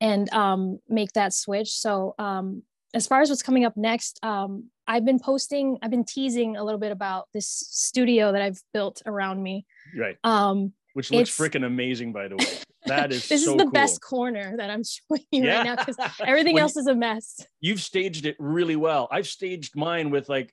and 0.00 0.30
um 0.32 0.78
make 0.88 1.12
that 1.12 1.32
switch. 1.32 1.70
So 1.70 2.14
um 2.18 2.62
as 2.92 3.06
far 3.06 3.20
as 3.22 3.28
what's 3.30 3.42
coming 3.42 3.64
up 3.64 3.76
next 3.76 4.18
um 4.24 4.64
i've 4.88 5.04
been 5.04 5.20
posting 5.20 5.78
i've 5.80 5.92
been 5.92 6.04
teasing 6.04 6.56
a 6.56 6.64
little 6.64 6.80
bit 6.80 6.90
about 6.90 7.28
this 7.32 7.46
studio 7.46 8.32
that 8.32 8.42
i've 8.42 8.60
built 8.74 9.00
around 9.06 9.42
me. 9.42 9.64
Right. 9.96 10.16
Um 10.24 10.72
which 10.94 11.10
looks 11.10 11.30
freaking 11.30 11.64
amazing 11.64 12.12
by 12.12 12.28
the 12.28 12.36
way 12.36 12.46
that 12.86 13.12
is 13.12 13.28
this 13.28 13.44
so 13.44 13.52
is 13.52 13.56
the 13.56 13.64
cool. 13.64 13.72
best 13.72 14.00
corner 14.00 14.56
that 14.56 14.70
i'm 14.70 14.82
showing 15.10 15.24
you 15.30 15.44
yeah. 15.44 15.58
right 15.58 15.64
now 15.64 15.76
because 15.76 15.96
everything 16.20 16.58
else 16.58 16.76
is 16.76 16.86
a 16.86 16.94
mess 16.94 17.44
you've 17.60 17.80
staged 17.80 18.26
it 18.26 18.36
really 18.38 18.76
well 18.76 19.08
i've 19.10 19.26
staged 19.26 19.76
mine 19.76 20.10
with 20.10 20.28
like 20.28 20.52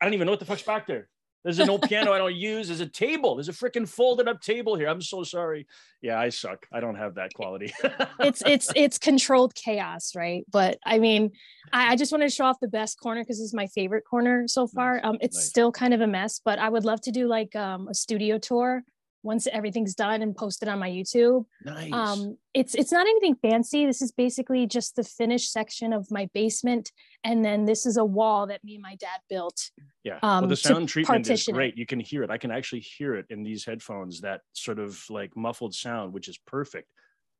i 0.00 0.04
don't 0.04 0.14
even 0.14 0.26
know 0.26 0.32
what 0.32 0.40
the 0.40 0.46
fuck's 0.46 0.62
back 0.62 0.86
there 0.86 1.08
there's 1.44 1.60
an 1.60 1.70
old 1.70 1.82
piano 1.82 2.12
I 2.12 2.18
don't 2.18 2.34
use. 2.36 2.68
There's 2.68 2.80
a 2.80 2.86
table. 2.86 3.36
There's 3.36 3.48
a 3.48 3.52
freaking 3.52 3.88
folded 3.88 4.28
up 4.28 4.40
table 4.40 4.74
here. 4.74 4.88
I'm 4.88 5.00
so 5.00 5.22
sorry. 5.22 5.66
Yeah, 6.02 6.18
I 6.18 6.28
suck. 6.30 6.66
I 6.72 6.80
don't 6.80 6.96
have 6.96 7.14
that 7.14 7.32
quality. 7.32 7.72
it's 8.20 8.42
it's 8.44 8.70
it's 8.74 8.98
controlled 8.98 9.54
chaos, 9.54 10.14
right? 10.14 10.44
But 10.50 10.78
I 10.84 10.98
mean, 10.98 11.32
I, 11.72 11.92
I 11.92 11.96
just 11.96 12.12
wanted 12.12 12.28
to 12.28 12.34
show 12.34 12.44
off 12.44 12.60
the 12.60 12.68
best 12.68 13.00
corner 13.00 13.22
because 13.22 13.40
it's 13.40 13.54
my 13.54 13.66
favorite 13.68 14.04
corner 14.04 14.48
so 14.48 14.66
far. 14.66 14.96
Nice. 14.96 15.04
Um, 15.04 15.18
it's 15.20 15.36
nice. 15.36 15.48
still 15.48 15.72
kind 15.72 15.94
of 15.94 16.00
a 16.00 16.06
mess, 16.06 16.40
but 16.44 16.58
I 16.58 16.68
would 16.68 16.84
love 16.84 17.00
to 17.02 17.12
do 17.12 17.28
like 17.28 17.54
um, 17.56 17.88
a 17.88 17.94
studio 17.94 18.38
tour 18.38 18.82
once 19.22 19.46
everything's 19.48 19.94
done 19.94 20.22
and 20.22 20.36
posted 20.36 20.68
on 20.68 20.78
my 20.78 20.88
YouTube. 20.88 21.44
Nice. 21.64 21.92
Um, 21.92 22.36
it's 22.54 22.74
it's 22.74 22.92
not 22.92 23.06
anything 23.06 23.34
fancy. 23.36 23.86
This 23.86 24.02
is 24.02 24.12
basically 24.12 24.66
just 24.66 24.96
the 24.96 25.04
finished 25.04 25.52
section 25.52 25.92
of 25.92 26.10
my 26.10 26.28
basement, 26.34 26.92
and 27.24 27.44
then 27.44 27.64
this 27.64 27.86
is 27.86 27.96
a 27.96 28.04
wall 28.04 28.46
that 28.46 28.62
me 28.64 28.74
and 28.74 28.82
my 28.82 28.96
dad 28.96 29.20
built. 29.28 29.70
Yeah, 30.04 30.18
um, 30.22 30.42
well, 30.42 30.48
the 30.48 30.56
sound 30.56 30.88
treatment 30.88 31.28
is 31.28 31.44
great. 31.44 31.76
You 31.76 31.86
can 31.86 32.00
hear 32.00 32.22
it. 32.22 32.30
I 32.30 32.38
can 32.38 32.50
actually 32.50 32.80
hear 32.80 33.14
it 33.14 33.26
in 33.30 33.42
these 33.42 33.64
headphones. 33.64 34.20
That 34.20 34.40
sort 34.52 34.78
of 34.78 35.02
like 35.10 35.36
muffled 35.36 35.74
sound, 35.74 36.12
which 36.12 36.28
is 36.28 36.38
perfect. 36.46 36.88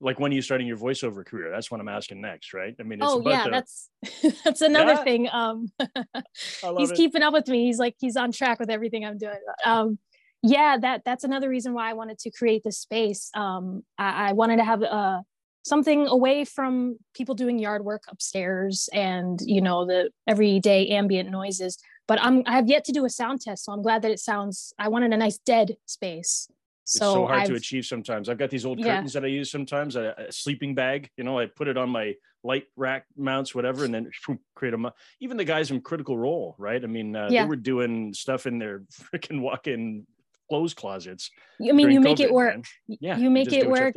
Like 0.00 0.20
when 0.20 0.30
you 0.30 0.42
starting 0.42 0.68
your 0.68 0.76
voiceover 0.76 1.26
career, 1.26 1.50
that's 1.50 1.72
what 1.72 1.80
I'm 1.80 1.88
asking 1.88 2.20
next, 2.20 2.54
right? 2.54 2.74
I 2.78 2.82
mean, 2.84 3.00
oh 3.02 3.20
yeah, 3.24 3.48
that's 3.50 3.90
that's 4.44 4.60
another 4.60 4.92
yeah. 4.92 5.04
thing. 5.04 5.28
Um, 5.32 5.72
he's 6.78 6.92
it. 6.92 6.96
keeping 6.96 7.22
up 7.22 7.32
with 7.32 7.48
me. 7.48 7.64
He's 7.64 7.78
like 7.78 7.96
he's 7.98 8.16
on 8.16 8.30
track 8.30 8.60
with 8.60 8.70
everything 8.70 9.04
I'm 9.04 9.18
doing. 9.18 9.40
Um, 9.64 9.98
yeah 10.42 10.76
that 10.80 11.02
that's 11.04 11.24
another 11.24 11.48
reason 11.48 11.72
why 11.72 11.90
i 11.90 11.92
wanted 11.92 12.18
to 12.18 12.30
create 12.30 12.62
this 12.64 12.78
space 12.78 13.30
um, 13.34 13.82
I, 13.98 14.30
I, 14.30 14.32
wanted 14.32 14.56
to 14.58 14.64
have 14.64 14.82
uh, 14.82 15.22
something 15.64 16.06
away 16.06 16.44
from 16.44 16.98
people 17.14 17.34
doing 17.34 17.58
yard 17.58 17.84
work 17.84 18.02
upstairs 18.08 18.88
and 18.92 19.40
you 19.44 19.60
know 19.60 19.84
the 19.84 20.10
everyday 20.26 20.88
ambient 20.88 21.30
noises 21.30 21.78
but 22.06 22.20
i'm 22.22 22.42
i 22.46 22.54
have 22.54 22.68
yet 22.68 22.84
to 22.84 22.92
do 22.92 23.04
a 23.04 23.10
sound 23.10 23.40
test 23.40 23.64
so 23.64 23.72
i'm 23.72 23.82
glad 23.82 24.02
that 24.02 24.10
it 24.10 24.20
sounds 24.20 24.72
i 24.78 24.88
wanted 24.88 25.12
a 25.12 25.16
nice 25.16 25.38
dead 25.38 25.76
space 25.86 26.48
so 26.84 27.04
it's 27.04 27.14
so 27.14 27.26
hard 27.26 27.42
I've, 27.42 27.48
to 27.48 27.54
achieve 27.54 27.84
sometimes. 27.84 28.30
I've 28.30 28.38
got 28.38 28.48
these 28.48 28.64
old 28.64 28.82
curtains 28.82 29.14
yeah. 29.14 29.20
that 29.20 29.26
I 29.26 29.28
use 29.28 29.50
sometimes, 29.50 29.94
a, 29.94 30.14
a, 30.16 30.32
sleeping 30.32 30.74
bag, 30.74 31.10
you 31.18 31.24
know, 31.24 31.38
I 31.38 31.44
put 31.44 31.68
it 31.68 31.76
on 31.76 31.90
my 31.90 32.14
light 32.42 32.64
rack 32.76 33.04
mounts, 33.14 33.54
whatever, 33.54 33.84
and 33.84 33.92
then 33.92 34.10
create 34.54 34.72
a, 34.72 34.92
even 35.20 35.36
the 35.36 35.44
guys 35.44 35.68
from 35.68 35.82
critical 35.82 36.16
role, 36.16 36.54
right? 36.56 36.82
I 36.82 36.86
mean, 36.86 37.14
uh, 37.14 37.28
yeah. 37.30 37.42
they 37.42 37.48
were 37.48 37.56
doing 37.56 38.14
stuff 38.14 38.46
in 38.46 38.58
their 38.58 38.84
freaking 39.14 39.40
walk-in 39.40 40.06
clothes 40.48 40.74
closets. 40.74 41.30
I 41.60 41.72
mean, 41.72 41.90
you 41.90 42.00
make 42.00 42.18
COVID, 42.18 42.20
it 42.20 42.32
work. 42.32 42.54
Man. 42.54 42.98
Yeah, 43.00 43.18
you 43.18 43.30
make 43.30 43.52
it 43.52 43.68
work. 43.68 43.94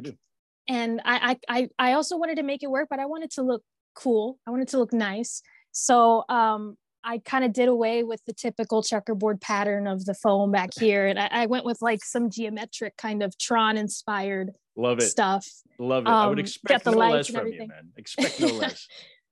And 0.67 1.01
I, 1.03 1.37
I, 1.49 1.69
I 1.77 1.93
also 1.93 2.17
wanted 2.17 2.35
to 2.35 2.43
make 2.43 2.63
it 2.63 2.69
work, 2.69 2.87
but 2.89 2.99
I 2.99 3.05
wanted 3.05 3.31
to 3.31 3.41
look 3.41 3.63
cool. 3.95 4.37
I 4.47 4.51
wanted 4.51 4.69
to 4.69 4.77
look 4.77 4.93
nice. 4.93 5.41
So 5.71 6.23
um, 6.29 6.77
I 7.03 7.17
kind 7.19 7.43
of 7.43 7.53
did 7.53 7.67
away 7.67 8.03
with 8.03 8.21
the 8.25 8.33
typical 8.33 8.83
checkerboard 8.83 9.41
pattern 9.41 9.87
of 9.87 10.05
the 10.05 10.13
foam 10.13 10.51
back 10.51 10.69
here, 10.77 11.07
and 11.07 11.19
I, 11.19 11.29
I 11.31 11.45
went 11.47 11.65
with 11.65 11.81
like 11.81 12.03
some 12.03 12.29
geometric 12.29 12.95
kind 12.97 13.23
of 13.23 13.37
Tron 13.37 13.77
inspired 13.77 14.51
love 14.75 14.99
it 14.99 15.03
stuff. 15.03 15.47
Love 15.79 16.03
it. 16.03 16.09
Um, 16.09 16.13
I 16.13 16.27
would 16.27 16.39
um, 16.39 16.45
expect 16.45 16.85
no 16.85 16.91
less 16.91 17.27
from 17.27 17.37
everything. 17.37 17.61
you, 17.61 17.67
man. 17.67 17.89
Expect 17.97 18.39
no 18.39 18.47
less. 18.59 18.87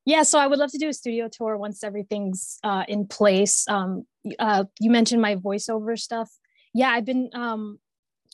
yeah, 0.06 0.24
so 0.24 0.40
I 0.40 0.48
would 0.48 0.60
love 0.60 0.72
to 0.72 0.78
do 0.78 0.90
a 0.90 0.94
studio 0.94 1.30
tour 1.32 1.58
once 1.58 1.84
everything's 1.84 2.58
uh, 2.64 2.86
in 2.88 3.08
place. 3.08 3.68
Um, 3.68 4.06
uh, 4.40 4.66
you 4.80 4.90
mentioned 4.90 5.22
my 5.22 5.36
voiceover 5.36 5.98
stuff 5.98 6.32
yeah, 6.74 6.90
I've 6.90 7.06
been 7.06 7.30
um, 7.34 7.80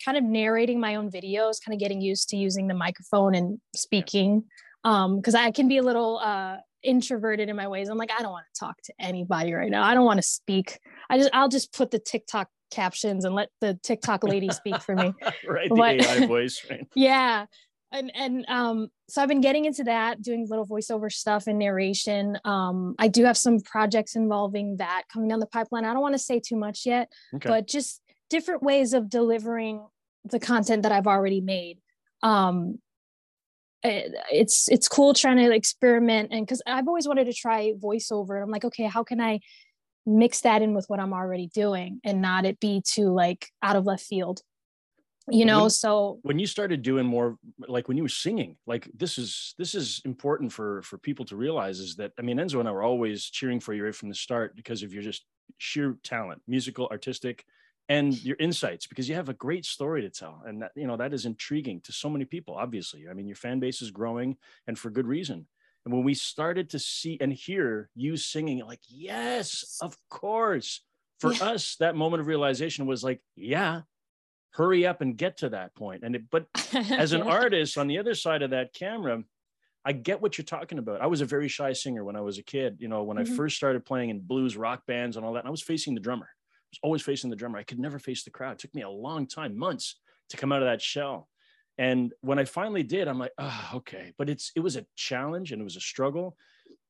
kind 0.04 0.18
of 0.18 0.24
narrating 0.24 0.80
my 0.80 0.96
own 0.96 1.10
videos, 1.10 1.63
kind 1.63 1.74
of 1.74 1.80
getting 1.80 2.01
used 2.01 2.30
to 2.30 2.38
using 2.38 2.68
the 2.68 2.74
microphone 2.74 3.36
and 3.36 3.60
speaking 3.75 4.44
because 4.84 5.36
um, 5.36 5.42
I 5.42 5.51
can 5.51 5.68
be 5.68 5.77
a 5.77 5.84
little 5.84 6.20
uh, 6.20 6.58
introverted 6.84 7.50
in 7.50 7.56
my 7.56 7.68
ways. 7.68 7.89
I'm 7.89 7.98
like, 7.98 8.12
I 8.12 8.22
don't 8.22 8.32
want 8.32 8.46
to 8.54 8.60
talk 8.60 8.75
to 8.84 8.94
anybody 9.00 9.54
right 9.54 9.72
now. 9.72 9.84
I 9.84 9.94
don't 9.94 10.06
want 10.06 10.18
to 10.18 10.27
speak. 10.27 10.80
I 11.10 11.18
just 11.18 11.30
I'll 11.34 11.50
just 11.50 11.74
put 11.74 11.92
the 11.92 12.00
TikTok 12.00 12.50
captions 12.72 13.25
and 13.25 13.34
let 13.34 13.50
the 13.62 13.80
TikTok 13.82 14.24
lady 14.24 14.50
speak 14.50 14.82
for 14.82 14.96
me. 14.96 15.13
right, 15.48 15.70
the 15.70 15.75
but, 15.75 16.01
AI 16.01 16.25
voice. 16.27 16.63
Right? 16.70 16.88
yeah, 16.96 17.46
and 17.92 18.12
and 18.15 18.46
um, 18.48 18.89
so 19.10 19.22
I've 19.22 19.27
been 19.30 19.42
getting 19.42 19.65
into 19.65 19.84
that, 19.86 20.22
doing 20.22 20.46
little 20.48 20.68
voiceover 20.68 21.12
stuff 21.12 21.48
and 21.48 21.58
narration. 21.58 22.38
Um, 22.46 22.96
I 23.00 23.08
do 23.08 23.24
have 23.25 23.38
some 23.38 23.62
projects 23.62 24.15
involving 24.15 24.77
that 24.77 25.04
coming 25.12 25.30
down 25.30 25.39
the 25.39 25.48
pipeline. 25.48 25.86
I 25.86 25.94
don't 25.94 26.01
want 26.01 26.13
to 26.13 26.20
say 26.20 26.39
too 26.39 26.58
much 26.58 26.86
yet, 26.86 27.12
okay. 27.36 27.50
but 27.50 27.68
just 27.68 28.01
different 28.29 28.63
ways 28.63 28.94
of 28.94 29.10
delivering 29.10 29.86
the 30.24 30.39
content 30.39 30.84
that 30.84 30.91
I've 30.91 31.08
already 31.08 31.41
made. 31.41 31.79
Um, 32.24 32.79
it, 33.84 34.15
it's 34.32 34.67
it's 34.70 34.88
cool 34.88 35.13
trying 35.13 35.38
to 35.38 35.53
experiment 35.53 36.29
and 36.32 36.46
because 36.46 36.62
I've 36.65 36.88
always 36.88 37.08
wanted 37.08 37.25
to 37.25 37.34
try 37.34 37.74
voiceover. 37.74 38.36
And 38.36 38.44
I'm 38.44 38.50
like, 38.50 38.65
okay, 38.65 38.86
how 38.86 39.03
can 39.03 39.22
I 39.22 39.41
mix 40.05 40.41
that 40.41 40.62
in 40.62 40.74
with 40.74 40.86
what 40.88 41.00
I'm 41.00 41.13
already 41.13 41.48
doing 41.48 42.00
and 42.03 42.22
not 42.22 42.46
it 42.46 42.60
be 42.60 42.82
too 42.86 43.13
like 43.13 43.48
out 43.62 43.75
of 43.75 43.86
left 43.86 44.03
field? 44.03 44.41
you 45.29 45.46
know 45.46 45.62
when, 45.62 45.70
so 45.70 46.20
when 46.22 46.38
you 46.38 46.46
started 46.46 46.82
doing 46.82 47.05
more 47.05 47.38
like 47.67 47.88
when 47.88 47.98
you 47.98 48.03
were 48.03 48.10
singing 48.10 48.55
like 48.67 48.88
this 48.96 49.17
is 49.17 49.55
this 49.58 49.74
is 49.74 50.01
important 50.05 50.51
for 50.51 50.82
for 50.84 50.98
people 50.98 51.25
to 51.25 51.36
realize 51.36 51.79
is 51.79 51.96
that 51.96 52.12
i 52.20 52.22
mean 52.22 52.38
enzo 52.38 52.60
and 52.60 52.70
i 52.70 52.72
were 52.72 52.84
always 52.84 53.25
cheering 53.25 53.60
for 53.60 53.74
you 53.74 53.84
right 53.84 53.96
from 53.96 54.10
the 54.10 54.15
start 54.15 54.55
because 54.55 54.84
of 54.84 54.94
your 54.94 55.01
just 55.01 55.25
sheer 55.58 55.98
talent 56.03 56.41
musical 56.48 56.88
artistic 56.91 57.44
and 57.89 58.22
your 58.24 58.38
insights 58.39 58.88
because 58.88 59.08
you 59.08 59.15
have 59.15 59.30
a 59.30 59.34
great 59.34 59.65
story 59.65 60.01
to 60.01 60.10
tell 60.10 60.42
and 60.46 60.62
that 60.62 60.72
you 60.75 60.88
know 60.88 60.98
that 60.98 61.13
is 61.13 61.25
intriguing 61.25 61.82
to 61.82 61.92
so 61.92 62.10
many 62.10 62.25
people 62.25 62.56
obviously. 62.56 63.08
I 63.10 63.13
mean 63.13 63.27
your 63.27 63.36
fan 63.36 63.60
base 63.60 63.82
is 63.82 63.92
growing 63.92 64.38
and 64.68 64.77
for 64.77 64.89
good 64.89 65.08
reason. 65.08 65.48
And 65.86 65.94
when 65.94 66.04
we 66.04 66.15
started 66.15 66.72
to 66.72 66.80
see 66.80 67.18
and 67.22 67.32
hear 67.32 67.89
you 67.96 68.18
singing 68.18 68.60
like 68.65 68.82
yes 68.88 69.80
of 69.82 69.96
course. 70.10 70.82
For 71.20 71.32
yeah. 71.32 71.51
us 71.51 71.77
that 71.80 71.96
moment 71.96 72.22
of 72.22 72.27
realization 72.27 72.88
was 72.88 73.04
like 73.04 73.22
yeah 73.36 73.82
hurry 74.51 74.86
up 74.86 75.01
and 75.01 75.18
get 75.18 75.38
to 75.38 75.50
that 75.50 75.75
point. 75.75 76.04
And 76.04 76.15
it, 76.15 76.24
but 76.30 76.48
as 76.74 77.13
an 77.13 77.22
artist 77.22 77.77
on 77.77 77.88
the 77.88 78.00
other 78.00 78.15
side 78.15 78.42
of 78.42 78.51
that 78.51 78.74
camera 78.74 79.24
i 79.88 79.92
get 79.92 80.20
what 80.20 80.38
you're 80.38 80.46
talking 80.46 80.80
about. 80.80 81.00
I 81.00 81.06
was 81.06 81.22
a 81.22 81.25
very 81.25 81.48
shy 81.48 81.74
singer 81.74 82.04
when 82.04 82.15
i 82.15 82.22
was 82.22 82.39
a 82.39 82.44
kid 82.44 82.77
you 82.80 82.88
know 82.88 83.04
when 83.04 83.18
mm-hmm. 83.18 83.32
i 83.32 83.38
first 83.38 83.56
started 83.56 83.86
playing 83.86 84.10
in 84.10 84.20
blues 84.20 84.58
rock 84.58 84.88
bands 84.88 85.15
and 85.15 85.25
all 85.25 85.34
that 85.34 85.39
and 85.39 85.48
i 85.48 85.51
was 85.51 85.62
facing 85.62 85.94
the 85.94 86.01
drummer 86.01 86.30
was 86.72 86.80
always 86.84 87.02
facing 87.02 87.30
the 87.30 87.36
drummer 87.36 87.58
i 87.58 87.64
could 87.64 87.80
never 87.80 88.00
face 88.00 88.24
the 88.24 88.32
crowd 88.32 88.54
it 88.54 88.60
took 88.60 88.74
me 88.76 88.82
a 88.82 88.90
long 88.90 89.28
time 89.28 89.58
months 89.58 90.00
to 90.30 90.38
come 90.38 90.52
out 90.52 90.62
of 90.62 90.68
that 90.68 90.82
shell 90.82 91.28
and 91.78 92.14
when 92.22 92.40
i 92.40 92.46
finally 92.46 92.84
did 92.84 93.08
i'm 93.08 93.20
like 93.20 93.34
oh 93.38 93.72
okay 93.76 94.14
but 94.18 94.30
it's 94.30 94.52
it 94.56 94.60
was 94.60 94.76
a 94.76 94.86
challenge 94.96 95.52
and 95.52 95.62
it 95.62 95.66
was 95.66 95.78
a 95.78 95.82
struggle 95.82 96.36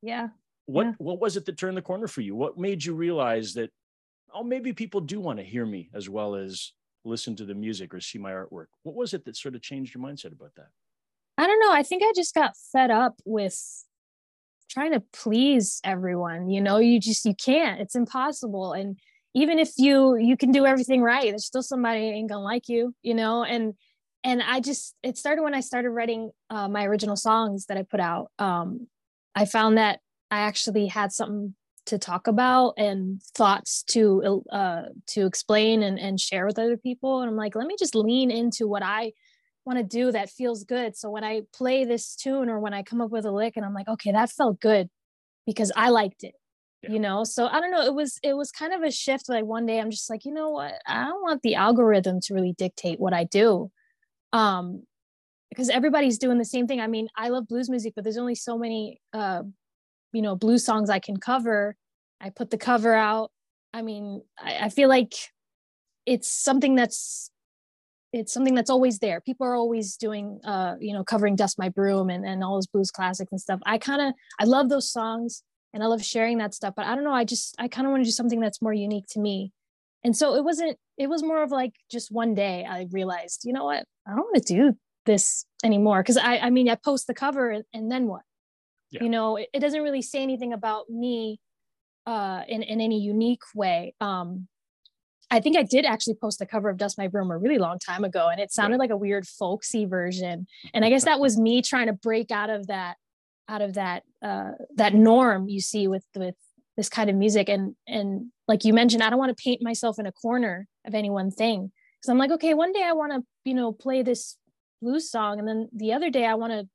yeah 0.01 0.29
what 0.65 0.85
yeah. 0.85 0.93
what 0.97 1.19
was 1.19 1.37
it 1.37 1.45
that 1.45 1.57
turned 1.57 1.77
the 1.77 1.81
corner 1.81 2.07
for 2.07 2.21
you 2.21 2.35
what 2.35 2.57
made 2.57 2.83
you 2.83 2.93
realize 2.93 3.53
that 3.53 3.69
oh 4.33 4.43
maybe 4.43 4.73
people 4.73 5.01
do 5.01 5.19
want 5.19 5.39
to 5.39 5.45
hear 5.45 5.65
me 5.65 5.89
as 5.93 6.09
well 6.09 6.35
as 6.35 6.73
listen 7.05 7.35
to 7.35 7.45
the 7.45 7.53
music 7.53 7.93
or 7.93 8.01
see 8.01 8.17
my 8.17 8.31
artwork. 8.31 8.67
What 8.83 8.95
was 8.95 9.13
it 9.13 9.25
that 9.25 9.37
sort 9.37 9.55
of 9.55 9.61
changed 9.61 9.93
your 9.95 10.03
mindset 10.03 10.33
about 10.33 10.55
that? 10.55 10.69
I 11.37 11.47
don't 11.47 11.59
know. 11.59 11.71
I 11.71 11.83
think 11.83 12.03
I 12.03 12.11
just 12.15 12.33
got 12.33 12.53
fed 12.71 12.91
up 12.91 13.15
with 13.25 13.57
trying 14.69 14.93
to 14.93 15.03
please 15.13 15.79
everyone. 15.83 16.49
You 16.49 16.61
know, 16.61 16.77
you 16.77 16.99
just 16.99 17.25
you 17.25 17.35
can't. 17.35 17.79
It's 17.79 17.95
impossible. 17.95 18.73
And 18.73 18.97
even 19.35 19.59
if 19.59 19.71
you 19.77 20.15
you 20.15 20.37
can 20.37 20.51
do 20.51 20.65
everything 20.65 21.01
right, 21.01 21.29
there's 21.29 21.45
still 21.45 21.61
somebody 21.61 21.99
ain't 21.99 22.29
gonna 22.29 22.43
like 22.43 22.67
you. 22.69 22.95
You 23.03 23.13
know, 23.13 23.43
and 23.43 23.73
and 24.23 24.41
I 24.41 24.61
just 24.61 24.95
it 25.03 25.17
started 25.17 25.43
when 25.43 25.53
I 25.53 25.59
started 25.59 25.91
writing 25.91 26.31
uh, 26.49 26.67
my 26.67 26.85
original 26.85 27.17
songs 27.17 27.67
that 27.67 27.77
I 27.77 27.83
put 27.83 27.99
out. 27.99 28.31
Um, 28.39 28.87
I 29.35 29.45
found 29.45 29.77
that 29.77 29.99
I 30.31 30.39
actually 30.39 30.87
had 30.87 31.11
something 31.11 31.53
to 31.85 31.99
talk 31.99 32.27
about 32.27 32.73
and 32.77 33.21
thoughts 33.35 33.83
to 33.83 34.43
uh, 34.51 34.83
to 35.07 35.25
explain 35.25 35.83
and, 35.83 35.99
and 35.99 36.19
share 36.19 36.45
with 36.45 36.57
other 36.57 36.77
people 36.77 37.21
and 37.21 37.29
i'm 37.29 37.35
like 37.35 37.55
let 37.55 37.67
me 37.67 37.75
just 37.77 37.95
lean 37.95 38.31
into 38.31 38.67
what 38.67 38.81
i 38.83 39.11
want 39.65 39.77
to 39.77 39.83
do 39.83 40.11
that 40.11 40.29
feels 40.29 40.63
good 40.63 40.95
so 40.95 41.09
when 41.09 41.23
i 41.23 41.41
play 41.53 41.85
this 41.85 42.15
tune 42.15 42.49
or 42.49 42.59
when 42.59 42.73
i 42.73 42.81
come 42.81 43.01
up 43.01 43.11
with 43.11 43.25
a 43.25 43.31
lick 43.31 43.53
and 43.55 43.65
i'm 43.65 43.73
like 43.73 43.87
okay 43.87 44.11
that 44.11 44.31
felt 44.31 44.59
good 44.59 44.89
because 45.45 45.71
i 45.75 45.89
liked 45.89 46.23
it 46.23 46.33
yeah. 46.85 46.93
you 46.93 46.99
know 46.99 47.23
so 47.23 47.47
i 47.47 47.59
don't 47.59 47.71
know 47.71 47.81
it 47.81 47.93
was 47.93 48.19
it 48.23 48.33
was 48.33 48.51
kind 48.51 48.73
of 48.73 48.81
a 48.81 48.91
shift 48.91 49.29
like 49.29 49.45
one 49.45 49.65
day 49.65 49.79
i'm 49.79 49.91
just 49.91 50.09
like 50.09 50.25
you 50.25 50.33
know 50.33 50.49
what? 50.49 50.73
I 50.87 51.05
don't 51.05 51.21
want 51.21 51.41
the 51.41 51.55
algorithm 51.55 52.19
to 52.21 52.33
really 52.33 52.53
dictate 52.53 52.99
what 52.99 53.13
i 53.13 53.23
do. 53.23 53.71
Um 54.33 54.83
because 55.49 55.69
everybody's 55.69 56.17
doing 56.17 56.37
the 56.37 56.45
same 56.45 56.67
thing. 56.67 56.81
I 56.81 56.87
mean 56.87 57.07
i 57.15 57.29
love 57.29 57.47
blues 57.47 57.69
music 57.69 57.93
but 57.95 58.03
there's 58.03 58.17
only 58.17 58.35
so 58.35 58.57
many 58.57 59.01
uh 59.13 59.43
you 60.13 60.21
know 60.21 60.35
blues 60.35 60.65
songs 60.65 60.89
i 60.89 60.99
can 60.99 61.17
cover. 61.17 61.75
I 62.21 62.29
put 62.29 62.49
the 62.49 62.57
cover 62.57 62.93
out. 62.93 63.31
I 63.73 63.81
mean 63.81 64.21
I, 64.39 64.65
I, 64.65 64.69
feel 64.69 64.87
like 64.89 65.13
it's 66.05 66.29
something 66.29 66.75
that's 66.75 67.29
it's 68.13 68.33
something 68.33 68.55
that's 68.55 68.69
always 68.69 68.99
there. 68.99 69.19
People 69.19 69.45
are 69.47 69.55
always 69.55 69.97
doing 69.97 70.39
uh 70.45 70.75
you 70.79 70.93
know 70.93 71.03
covering 71.03 71.35
dust 71.35 71.59
my 71.59 71.69
broom 71.69 72.09
and, 72.09 72.25
and 72.25 72.43
all 72.43 72.55
those 72.55 72.67
blues 72.67 72.91
classics 72.91 73.31
and 73.31 73.41
stuff. 73.41 73.59
I 73.65 73.77
kind 73.77 74.01
of 74.01 74.13
i 74.39 74.45
love 74.45 74.69
those 74.69 74.91
songs 74.91 75.43
and 75.75 75.83
i 75.83 75.87
love 75.87 76.03
sharing 76.03 76.39
that 76.39 76.55
stuff 76.55 76.73
but 76.75 76.87
i 76.87 76.95
don't 76.95 77.03
know 77.03 77.13
i 77.13 77.23
just 77.23 77.53
i 77.59 77.67
kind 77.67 77.85
of 77.85 77.91
want 77.91 78.01
to 78.01 78.07
do 78.07 78.11
something 78.11 78.39
that's 78.39 78.61
more 78.61 78.73
unique 78.73 79.05
to 79.09 79.19
me. 79.19 79.51
And 80.03 80.15
so 80.15 80.35
it 80.35 80.43
wasn't 80.43 80.77
it 80.97 81.07
was 81.07 81.23
more 81.23 81.43
of 81.43 81.51
like 81.51 81.73
just 81.91 82.11
one 82.11 82.33
day 82.33 82.65
i 82.67 82.87
realized 82.91 83.41
you 83.43 83.53
know 83.53 83.65
what? 83.65 83.85
I 84.07 84.11
don't 84.11 84.19
want 84.19 84.45
to 84.45 84.53
do 84.53 84.77
this 85.05 85.45
anymore. 85.63 86.01
Because 86.01 86.17
i 86.17 86.37
i 86.37 86.49
mean 86.49 86.69
i 86.69 86.75
post 86.75 87.07
the 87.07 87.13
cover 87.13 87.49
and, 87.49 87.65
and 87.73 87.91
then 87.91 88.07
what? 88.07 88.21
Yeah. 88.91 89.03
you 89.03 89.09
know 89.09 89.35
it, 89.35 89.49
it, 89.53 89.59
doesn't 89.59 89.81
really 89.81 90.03
say 90.03 90.21
anything 90.21 90.53
about 90.53 90.89
me 90.89 91.39
uh, 92.05 92.43
in, 92.47 92.61
in 92.61 92.79
any 92.79 92.99
unique 93.01 93.41
way. 93.53 93.95
Um, 93.99 94.47
i 95.31 95.39
think 95.39 95.57
i 95.57 95.63
did 95.63 95.85
actually 95.85 96.13
post 96.13 96.37
the 96.37 96.45
cover 96.45 96.69
of 96.69 96.77
dust 96.77 96.99
my 96.99 97.07
broom 97.07 97.31
a 97.31 97.37
really 97.37 97.57
long 97.57 97.79
time 97.79 98.03
ago 98.03 98.29
and 98.29 98.39
it 98.39 98.51
sounded 98.51 98.75
right. 98.75 98.81
like 98.81 98.91
a 98.91 98.97
weird 98.97 99.27
folksy 99.27 99.85
version. 99.85 100.45
And 100.73 100.85
i 100.85 100.89
guess 100.89 101.05
that 101.05 101.19
was 101.19 101.35
me 101.37 101.63
trying 101.63 101.87
to 101.87 101.93
break 101.93 102.29
out 102.29 102.51
of 102.51 102.67
that 102.67 102.97
out 103.47 103.61
of 103.61 103.73
that 103.75 104.03
uh, 104.23 104.51
that 104.75 104.93
norm 104.93 105.47
you 105.47 105.61
see 105.61 105.87
with 105.87 106.05
with 106.15 106.35
this 106.77 106.89
kind 106.89 107.09
of 107.09 107.15
music 107.15 107.47
and 107.47 107.75
and 107.87 108.31
like 108.47 108.65
you 108.65 108.73
mentioned 108.73 109.01
i 109.01 109.09
don't 109.09 109.19
want 109.19 109.35
to 109.35 109.41
paint 109.41 109.61
myself 109.61 109.97
in 109.97 110.05
a 110.05 110.11
corner 110.11 110.67
of 110.85 110.93
any 110.93 111.09
one 111.09 111.31
thing 111.31 111.71
because 111.99 112.09
i'm 112.09 112.17
like 112.17 112.31
okay 112.31 112.53
one 112.53 112.73
day 112.73 112.83
i 112.83 112.91
want 112.91 113.13
to 113.13 113.23
you 113.45 113.53
know 113.53 113.71
play 113.71 114.03
this 114.03 114.37
blues 114.81 115.09
song 115.09 115.39
and 115.39 115.47
then 115.47 115.69
the 115.73 115.93
other 115.93 116.09
day 116.09 116.25
i 116.25 116.33
want 116.33 116.51
to 116.51 116.67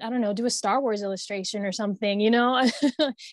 I 0.00 0.10
don't 0.10 0.20
know, 0.20 0.32
do 0.32 0.46
a 0.46 0.50
Star 0.50 0.80
Wars 0.80 1.02
illustration 1.02 1.64
or 1.64 1.72
something, 1.72 2.20
you 2.20 2.30
know? 2.30 2.58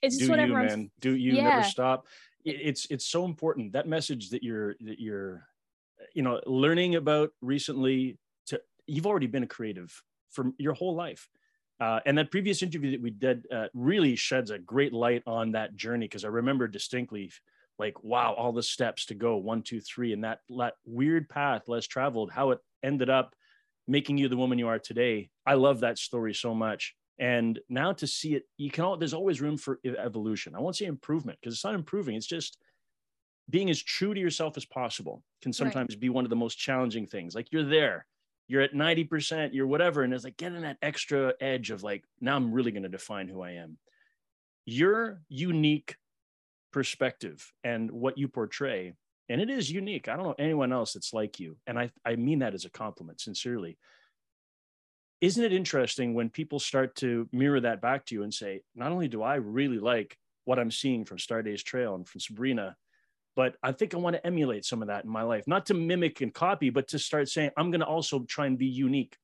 it's 0.01 0.17
just 0.17 0.19
do 0.19 0.29
whatever. 0.29 0.61
You, 0.61 0.67
man. 0.67 0.91
Do 0.99 1.15
you 1.15 1.33
yeah. 1.33 1.43
never 1.43 1.63
stop? 1.63 2.05
It's 2.45 2.87
it's 2.89 3.05
so 3.05 3.25
important 3.25 3.73
that 3.73 3.87
message 3.87 4.29
that 4.29 4.43
you're 4.43 4.75
that 4.81 4.99
you're 4.99 5.45
you 6.13 6.21
know 6.21 6.39
learning 6.45 6.95
about 6.95 7.31
recently 7.41 8.17
to 8.47 8.61
you've 8.87 9.05
already 9.05 9.27
been 9.27 9.43
a 9.43 9.47
creative 9.47 10.01
for 10.31 10.51
your 10.57 10.73
whole 10.73 10.95
life. 10.95 11.27
Uh, 11.79 11.99
and 12.05 12.17
that 12.17 12.31
previous 12.31 12.61
interview 12.61 12.91
that 12.91 13.01
we 13.01 13.09
did 13.09 13.45
uh, 13.53 13.67
really 13.73 14.15
sheds 14.15 14.51
a 14.51 14.59
great 14.59 14.91
light 14.91 15.23
on 15.25 15.53
that 15.53 15.75
journey 15.75 16.05
because 16.05 16.25
I 16.25 16.27
remember 16.27 16.67
distinctly, 16.67 17.31
like, 17.77 18.03
wow, 18.03 18.33
all 18.33 18.51
the 18.51 18.63
steps 18.63 19.05
to 19.05 19.15
go 19.15 19.37
one, 19.37 19.61
two, 19.61 19.79
three, 19.79 20.11
and 20.11 20.23
that, 20.25 20.39
that 20.57 20.73
weird 20.85 21.29
path 21.29 21.69
less 21.69 21.87
traveled, 21.87 22.31
how 22.31 22.51
it 22.51 22.59
ended 22.83 23.09
up 23.09 23.33
making 23.87 24.17
you 24.17 24.27
the 24.27 24.37
woman 24.37 24.59
you 24.59 24.67
are 24.67 24.79
today. 24.79 25.29
I 25.45 25.53
love 25.53 25.79
that 25.79 25.97
story 25.97 26.33
so 26.33 26.53
much. 26.53 26.95
And 27.17 27.59
now 27.69 27.93
to 27.93 28.07
see 28.07 28.35
it, 28.35 28.43
you 28.57 28.71
can 28.71 28.83
all, 28.83 28.97
there's 28.97 29.13
always 29.13 29.41
room 29.41 29.57
for 29.57 29.79
evolution. 29.85 30.55
I 30.55 30.59
won't 30.59 30.75
say 30.75 30.85
improvement 30.85 31.39
because 31.41 31.53
it's 31.53 31.65
not 31.65 31.75
improving. 31.75 32.15
It's 32.15 32.25
just 32.25 32.57
being 33.49 33.69
as 33.69 33.81
true 33.81 34.13
to 34.13 34.19
yourself 34.19 34.57
as 34.57 34.65
possible 34.65 35.23
can 35.41 35.51
sometimes 35.51 35.95
right. 35.95 35.99
be 35.99 36.09
one 36.09 36.23
of 36.23 36.29
the 36.29 36.35
most 36.35 36.57
challenging 36.57 37.07
things. 37.07 37.35
Like 37.35 37.47
you're 37.51 37.63
there, 37.63 38.05
you're 38.49 38.61
at 38.61 38.73
90%, 38.73 39.51
you're 39.53 39.67
whatever. 39.67 40.03
And 40.03 40.13
it's 40.13 40.25
like 40.25 40.35
getting 40.35 40.63
that 40.63 40.77
extra 40.81 41.33
edge 41.39 41.71
of 41.71 41.83
like, 41.83 42.03
now 42.19 42.35
I'm 42.35 42.51
really 42.51 42.71
going 42.71 42.83
to 42.83 42.89
define 42.89 43.29
who 43.29 43.41
I 43.41 43.51
am. 43.51 43.77
Your 44.65 45.21
unique 45.29 45.95
perspective 46.73 47.53
and 47.63 47.89
what 47.89 48.17
you 48.17 48.27
portray 48.27 48.95
and 49.29 49.39
it 49.39 49.49
is 49.49 49.71
unique. 49.71 50.09
I 50.09 50.15
don't 50.15 50.25
know 50.25 50.35
anyone 50.39 50.73
else 50.73 50.93
that's 50.93 51.13
like 51.13 51.39
you. 51.39 51.57
And 51.67 51.77
I, 51.77 51.91
I 52.03 52.15
mean 52.15 52.39
that 52.39 52.55
as 52.55 52.65
a 52.65 52.71
compliment, 52.71 53.21
sincerely. 53.21 53.77
Isn't 55.21 55.43
it 55.43 55.53
interesting 55.53 56.15
when 56.15 56.29
people 56.29 56.59
start 56.59 56.95
to 56.95 57.29
mirror 57.31 57.59
that 57.59 57.81
back 57.81 58.05
to 58.07 58.15
you 58.15 58.23
and 58.23 58.33
say, 58.33 58.61
not 58.75 58.91
only 58.91 59.07
do 59.07 59.21
I 59.21 59.35
really 59.35 59.77
like 59.77 60.17
what 60.45 60.57
I'm 60.57 60.71
seeing 60.71 61.05
from 61.05 61.17
Stardaze 61.17 61.63
Trail 61.63 61.93
and 61.93 62.07
from 62.07 62.21
Sabrina, 62.21 62.75
but 63.35 63.55
I 63.63 63.71
think 63.71 63.93
I 63.93 63.97
want 63.97 64.15
to 64.15 64.25
emulate 64.25 64.65
some 64.65 64.81
of 64.81 64.87
that 64.87 65.05
in 65.05 65.09
my 65.09 65.23
life, 65.23 65.47
not 65.47 65.65
to 65.67 65.73
mimic 65.73 66.21
and 66.21 66.33
copy, 66.33 66.69
but 66.69 66.87
to 66.89 66.99
start 66.99 67.29
saying, 67.29 67.51
I'm 67.57 67.71
going 67.71 67.81
to 67.81 67.87
also 67.87 68.19
try 68.19 68.47
and 68.47 68.57
be 68.57 68.65
unique. 68.65 69.17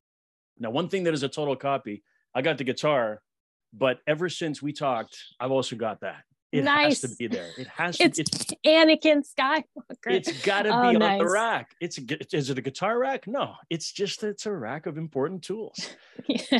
Now, 0.57 0.69
one 0.69 0.89
thing 0.89 1.03
that 1.03 1.13
is 1.13 1.23
a 1.23 1.29
total 1.29 1.55
copy, 1.55 2.03
I 2.33 2.41
got 2.41 2.57
the 2.57 2.63
guitar, 2.63 3.21
but 3.73 3.99
ever 4.07 4.29
since 4.29 4.61
we 4.61 4.73
talked, 4.73 5.17
I've 5.39 5.51
also 5.51 5.75
got 5.75 6.01
that. 6.01 6.23
It 6.51 6.63
nice. 6.63 7.01
has 7.01 7.11
to 7.11 7.17
be 7.17 7.27
there. 7.27 7.49
It 7.57 7.67
has 7.67 7.97
to. 7.97 8.05
It's, 8.05 8.19
it's 8.19 8.45
Anakin 8.65 9.25
Skywalker. 9.27 9.63
It's 10.07 10.45
got 10.45 10.61
to 10.63 10.69
oh, 10.69 10.91
be 10.91 10.97
nice. 10.97 11.19
on 11.19 11.25
the 11.25 11.29
rack. 11.29 11.71
It's 11.81 11.97
a, 11.97 12.35
is 12.35 12.49
it 12.49 12.57
a 12.57 12.61
guitar 12.61 12.97
rack? 12.97 13.27
No, 13.27 13.55
it's 13.69 13.91
just 13.91 14.23
it's 14.23 14.45
a 14.45 14.51
rack 14.53 14.85
of 14.85 14.97
important 14.97 15.43
tools. 15.43 15.89
yeah. 16.27 16.59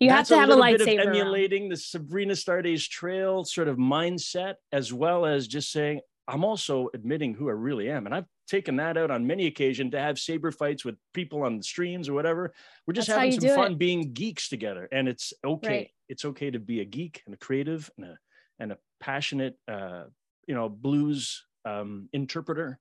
you 0.00 0.10
have 0.10 0.28
to 0.28 0.38
have 0.38 0.50
a, 0.50 0.52
a 0.52 0.56
lightsaber. 0.56 1.06
emulating 1.06 1.62
around. 1.62 1.72
the 1.72 1.76
Sabrina 1.78 2.34
Stardaze 2.34 2.88
Trail 2.88 3.44
sort 3.44 3.66
of 3.66 3.76
mindset, 3.76 4.54
as 4.70 4.92
well 4.92 5.26
as 5.26 5.48
just 5.48 5.72
saying, 5.72 6.00
I'm 6.28 6.44
also 6.44 6.90
admitting 6.94 7.34
who 7.34 7.48
I 7.48 7.52
really 7.52 7.90
am. 7.90 8.06
And 8.06 8.14
I've 8.14 8.26
taken 8.46 8.76
that 8.76 8.96
out 8.96 9.10
on 9.10 9.26
many 9.26 9.46
occasions 9.46 9.92
to 9.92 10.00
have 10.00 10.18
saber 10.18 10.52
fights 10.52 10.84
with 10.84 10.96
people 11.14 11.42
on 11.42 11.56
the 11.56 11.62
streams 11.62 12.08
or 12.08 12.12
whatever. 12.12 12.52
We're 12.86 12.94
just 12.94 13.08
That's 13.08 13.18
having 13.18 13.40
some 13.40 13.56
fun 13.56 13.72
it. 13.72 13.78
being 13.78 14.12
geeks 14.12 14.48
together. 14.48 14.88
And 14.92 15.08
it's 15.08 15.32
okay. 15.44 15.68
Right. 15.68 15.90
It's 16.08 16.24
okay 16.26 16.50
to 16.50 16.58
be 16.58 16.80
a 16.80 16.84
geek 16.84 17.22
and 17.26 17.34
a 17.34 17.38
creative 17.38 17.90
and 17.96 18.06
a 18.06 18.18
and 18.60 18.72
a 18.72 18.78
passionate 19.00 19.56
uh, 19.68 20.04
you 20.46 20.54
know, 20.54 20.68
blues 20.68 21.44
um, 21.64 22.08
interpreter 22.12 22.78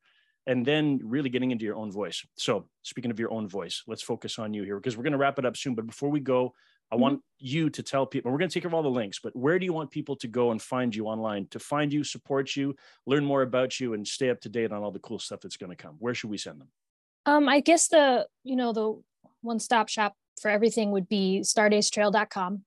and 0.47 0.65
then 0.65 0.99
really 1.03 1.29
getting 1.29 1.51
into 1.51 1.65
your 1.65 1.75
own 1.75 1.91
voice. 1.91 2.25
So, 2.37 2.69
speaking 2.83 3.11
of 3.11 3.19
your 3.19 3.31
own 3.31 3.47
voice, 3.47 3.83
let's 3.85 4.01
focus 4.01 4.39
on 4.39 4.53
you 4.53 4.63
here 4.63 4.77
because 4.77 4.97
we're 4.97 5.03
going 5.03 5.11
to 5.11 5.19
wrap 5.19 5.37
it 5.37 5.45
up 5.45 5.57
soon. 5.57 5.75
But 5.75 5.85
before 5.85 6.09
we 6.09 6.21
go, 6.21 6.53
I 6.91 6.95
mm-hmm. 6.95 7.01
want 7.01 7.21
you 7.39 7.69
to 7.69 7.83
tell 7.83 8.05
people, 8.05 8.31
we're 8.31 8.37
going 8.37 8.49
to 8.49 8.53
take 8.53 8.63
care 8.63 8.69
of 8.69 8.73
all 8.73 8.83
the 8.83 8.89
links, 8.89 9.19
but 9.21 9.35
where 9.35 9.59
do 9.59 9.65
you 9.65 9.73
want 9.73 9.91
people 9.91 10.15
to 10.17 10.27
go 10.27 10.51
and 10.51 10.61
find 10.61 10.95
you 10.95 11.05
online 11.07 11.47
to 11.51 11.59
find 11.59 11.91
you, 11.91 12.03
support 12.03 12.55
you, 12.55 12.75
learn 13.05 13.25
more 13.25 13.41
about 13.41 13.79
you, 13.79 13.93
and 13.93 14.07
stay 14.07 14.29
up 14.29 14.39
to 14.41 14.49
date 14.49 14.71
on 14.71 14.83
all 14.83 14.91
the 14.91 14.99
cool 14.99 15.19
stuff 15.19 15.41
that's 15.41 15.57
going 15.57 15.69
to 15.69 15.75
come? 15.75 15.95
Where 15.99 16.13
should 16.13 16.29
we 16.29 16.37
send 16.37 16.61
them? 16.61 16.69
Um, 17.25 17.49
I 17.49 17.59
guess 17.59 17.89
the, 17.89 18.27
you 18.43 18.55
know, 18.55 18.71
the 18.71 19.01
one 19.41 19.59
stop 19.59 19.89
shop 19.89 20.15
for 20.41 20.49
everything 20.49 20.91
would 20.91 21.09
be 21.09 21.41
stardazetrail.com. 21.43 22.63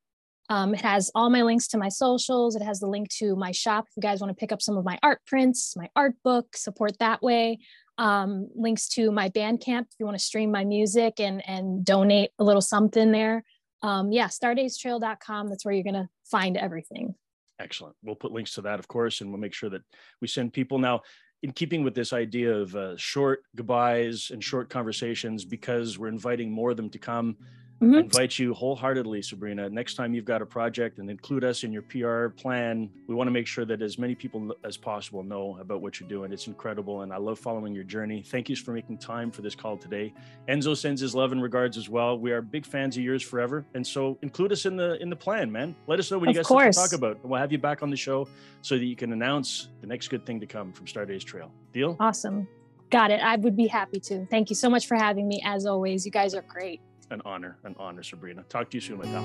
Um, 0.51 0.75
it 0.75 0.81
has 0.81 1.13
all 1.15 1.31
my 1.31 1.43
links 1.43 1.69
to 1.69 1.79
my 1.79 1.89
socials. 1.89 2.57
It 2.57 2.63
has 2.63 2.81
the 2.81 2.89
link 2.89 3.09
to 3.19 3.37
my 3.37 3.53
shop 3.53 3.87
if 3.89 3.97
you 3.97 4.03
guys 4.03 4.21
want 4.21 4.33
to 4.33 4.35
pick 4.35 4.51
up 4.51 4.61
some 4.61 4.77
of 4.77 4.85
my 4.85 4.99
art 5.03 5.21
prints, 5.25 5.77
my 5.77 5.89
art 5.95 6.15
book, 6.25 6.57
support 6.57 6.99
that 6.99 7.23
way. 7.23 7.61
Um, 7.99 8.49
links 8.57 8.89
to 8.91 9.13
my 9.13 9.29
Bandcamp 9.29 9.83
if 9.83 9.95
you 9.99 10.07
want 10.07 10.19
to 10.19 10.25
stream 10.25 10.51
my 10.51 10.65
music 10.65 11.21
and 11.21 11.47
and 11.47 11.85
donate 11.85 12.31
a 12.39 12.45
little 12.45 12.63
something 12.63 13.13
there. 13.13 13.45
Um, 13.83 14.13
yeah, 14.13 14.29
stardazetrail.com. 14.29 15.49
That's 15.49 15.65
where 15.65 15.75
you're 15.75 15.85
going 15.85 15.95
to 15.95 16.09
find 16.25 16.57
everything. 16.57 17.15
Excellent. 17.59 17.95
We'll 18.03 18.15
put 18.15 18.33
links 18.33 18.55
to 18.55 18.63
that, 18.63 18.79
of 18.79 18.89
course, 18.89 19.21
and 19.21 19.31
we'll 19.31 19.41
make 19.41 19.55
sure 19.55 19.71
that 19.71 19.83
we 20.21 20.29
send 20.29 20.53
people 20.53 20.79
now 20.79 21.03
in 21.43 21.53
keeping 21.53 21.83
with 21.85 21.95
this 21.95 22.13
idea 22.13 22.55
of 22.55 22.75
uh, 22.77 22.97
short 22.97 23.43
goodbyes 23.57 24.31
and 24.31 24.43
short 24.43 24.69
conversations 24.69 25.45
because 25.45 25.99
we're 25.99 26.09
inviting 26.09 26.51
more 26.51 26.71
of 26.71 26.77
them 26.77 26.91
to 26.91 26.99
come 26.99 27.37
Mm-hmm. 27.83 27.95
Invite 27.95 28.39
you 28.39 28.53
wholeheartedly, 28.53 29.23
Sabrina. 29.23 29.71
Next 29.71 29.95
time 29.95 30.13
you've 30.13 30.27
got 30.27 30.43
a 30.43 30.47
project 30.47 30.99
and 30.99 31.11
include 31.11 31.45
us 31.45 31.65
in 31.65 31.73
your 31.73 31.81
PR 31.81 32.29
plan. 32.29 32.91
We 33.07 33.15
want 33.15 33.27
to 33.27 33.33
make 33.33 33.47
sure 33.47 33.65
that 33.65 33.81
as 33.81 33.99
many 33.99 34.15
people 34.15 34.55
as 34.65 34.77
possible 34.77 35.23
know 35.23 35.57
about 35.59 35.81
what 35.81 35.99
you're 35.99 36.09
doing. 36.09 36.31
It's 36.31 36.47
incredible. 36.47 37.03
And 37.03 37.13
I 37.13 37.17
love 37.17 37.39
following 37.39 37.75
your 37.75 37.85
journey. 37.85 38.23
Thank 38.23 38.51
you 38.51 38.57
for 38.57 38.73
making 38.73 38.99
time 38.99 39.31
for 39.31 39.41
this 39.41 39.55
call 39.55 39.79
today. 39.79 40.13
Enzo 40.47 40.77
sends 40.77 41.01
his 41.01 41.15
love 41.15 41.33
and 41.33 41.43
regards 41.43 41.79
as 41.79 41.89
well. 41.89 42.19
We 42.19 42.33
are 42.33 42.43
big 42.43 42.67
fans 42.67 42.99
of 42.99 43.03
yours 43.03 43.23
forever. 43.23 43.65
And 43.73 43.87
so 43.87 44.19
include 44.21 44.53
us 44.53 44.67
in 44.67 44.77
the 44.77 45.01
in 45.01 45.09
the 45.09 45.17
plan, 45.17 45.51
man. 45.51 45.75
Let 45.87 45.99
us 45.99 46.11
know 46.11 46.19
what 46.19 46.29
you 46.29 46.35
guys 46.35 46.49
have 46.49 46.59
to 46.59 46.73
talk 46.73 46.93
about. 46.93 47.17
And 47.23 47.31
we'll 47.31 47.41
have 47.41 47.51
you 47.51 47.59
back 47.59 47.83
on 47.83 47.89
the 47.89 47.97
show 47.97 48.29
so 48.61 48.77
that 48.77 48.85
you 48.85 48.97
can 48.97 49.15
announce 49.15 49.69
the 49.81 49.87
next 49.87 50.09
good 50.09 50.27
thing 50.27 50.39
to 50.41 50.47
come 50.47 50.71
from 50.75 50.85
Stardaze 50.85 51.25
Trail. 51.25 51.51
Deal? 51.73 51.97
Awesome. 51.99 52.47
Got 52.91 53.11
it. 53.11 53.23
I 53.23 53.37
would 53.37 53.57
be 53.57 53.69
happy 53.69 54.01
to. 54.01 54.27
Thank 54.27 54.51
you 54.51 54.57
so 54.57 54.69
much 54.69 54.87
for 54.87 54.97
having 54.97 55.27
me. 55.27 55.41
As 55.47 55.65
always, 55.65 56.05
you 56.05 56.13
guys 56.13 56.35
are 56.35 56.43
great 56.43 56.83
an 57.11 57.21
honor, 57.25 57.57
an 57.65 57.75
honor, 57.79 58.03
Sabrina. 58.03 58.45
Talk 58.49 58.71
to 58.71 58.77
you 58.77 58.81
soon, 58.81 58.99
my 58.99 59.05
pal. 59.07 59.23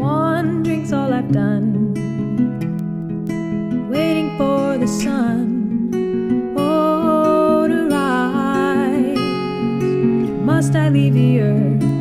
One 0.00 0.62
drink's 0.62 0.92
all 0.92 1.12
I've 1.12 1.32
done, 1.32 1.94
waiting 3.90 4.38
for 4.38 4.78
the 4.78 4.86
sun. 4.86 6.54
Oh, 6.56 7.66
to 7.66 7.88
rise. 7.88 9.18
Must 10.44 10.74
I 10.76 10.88
leave 10.88 11.14
the 11.14 11.40
earth 11.40 11.97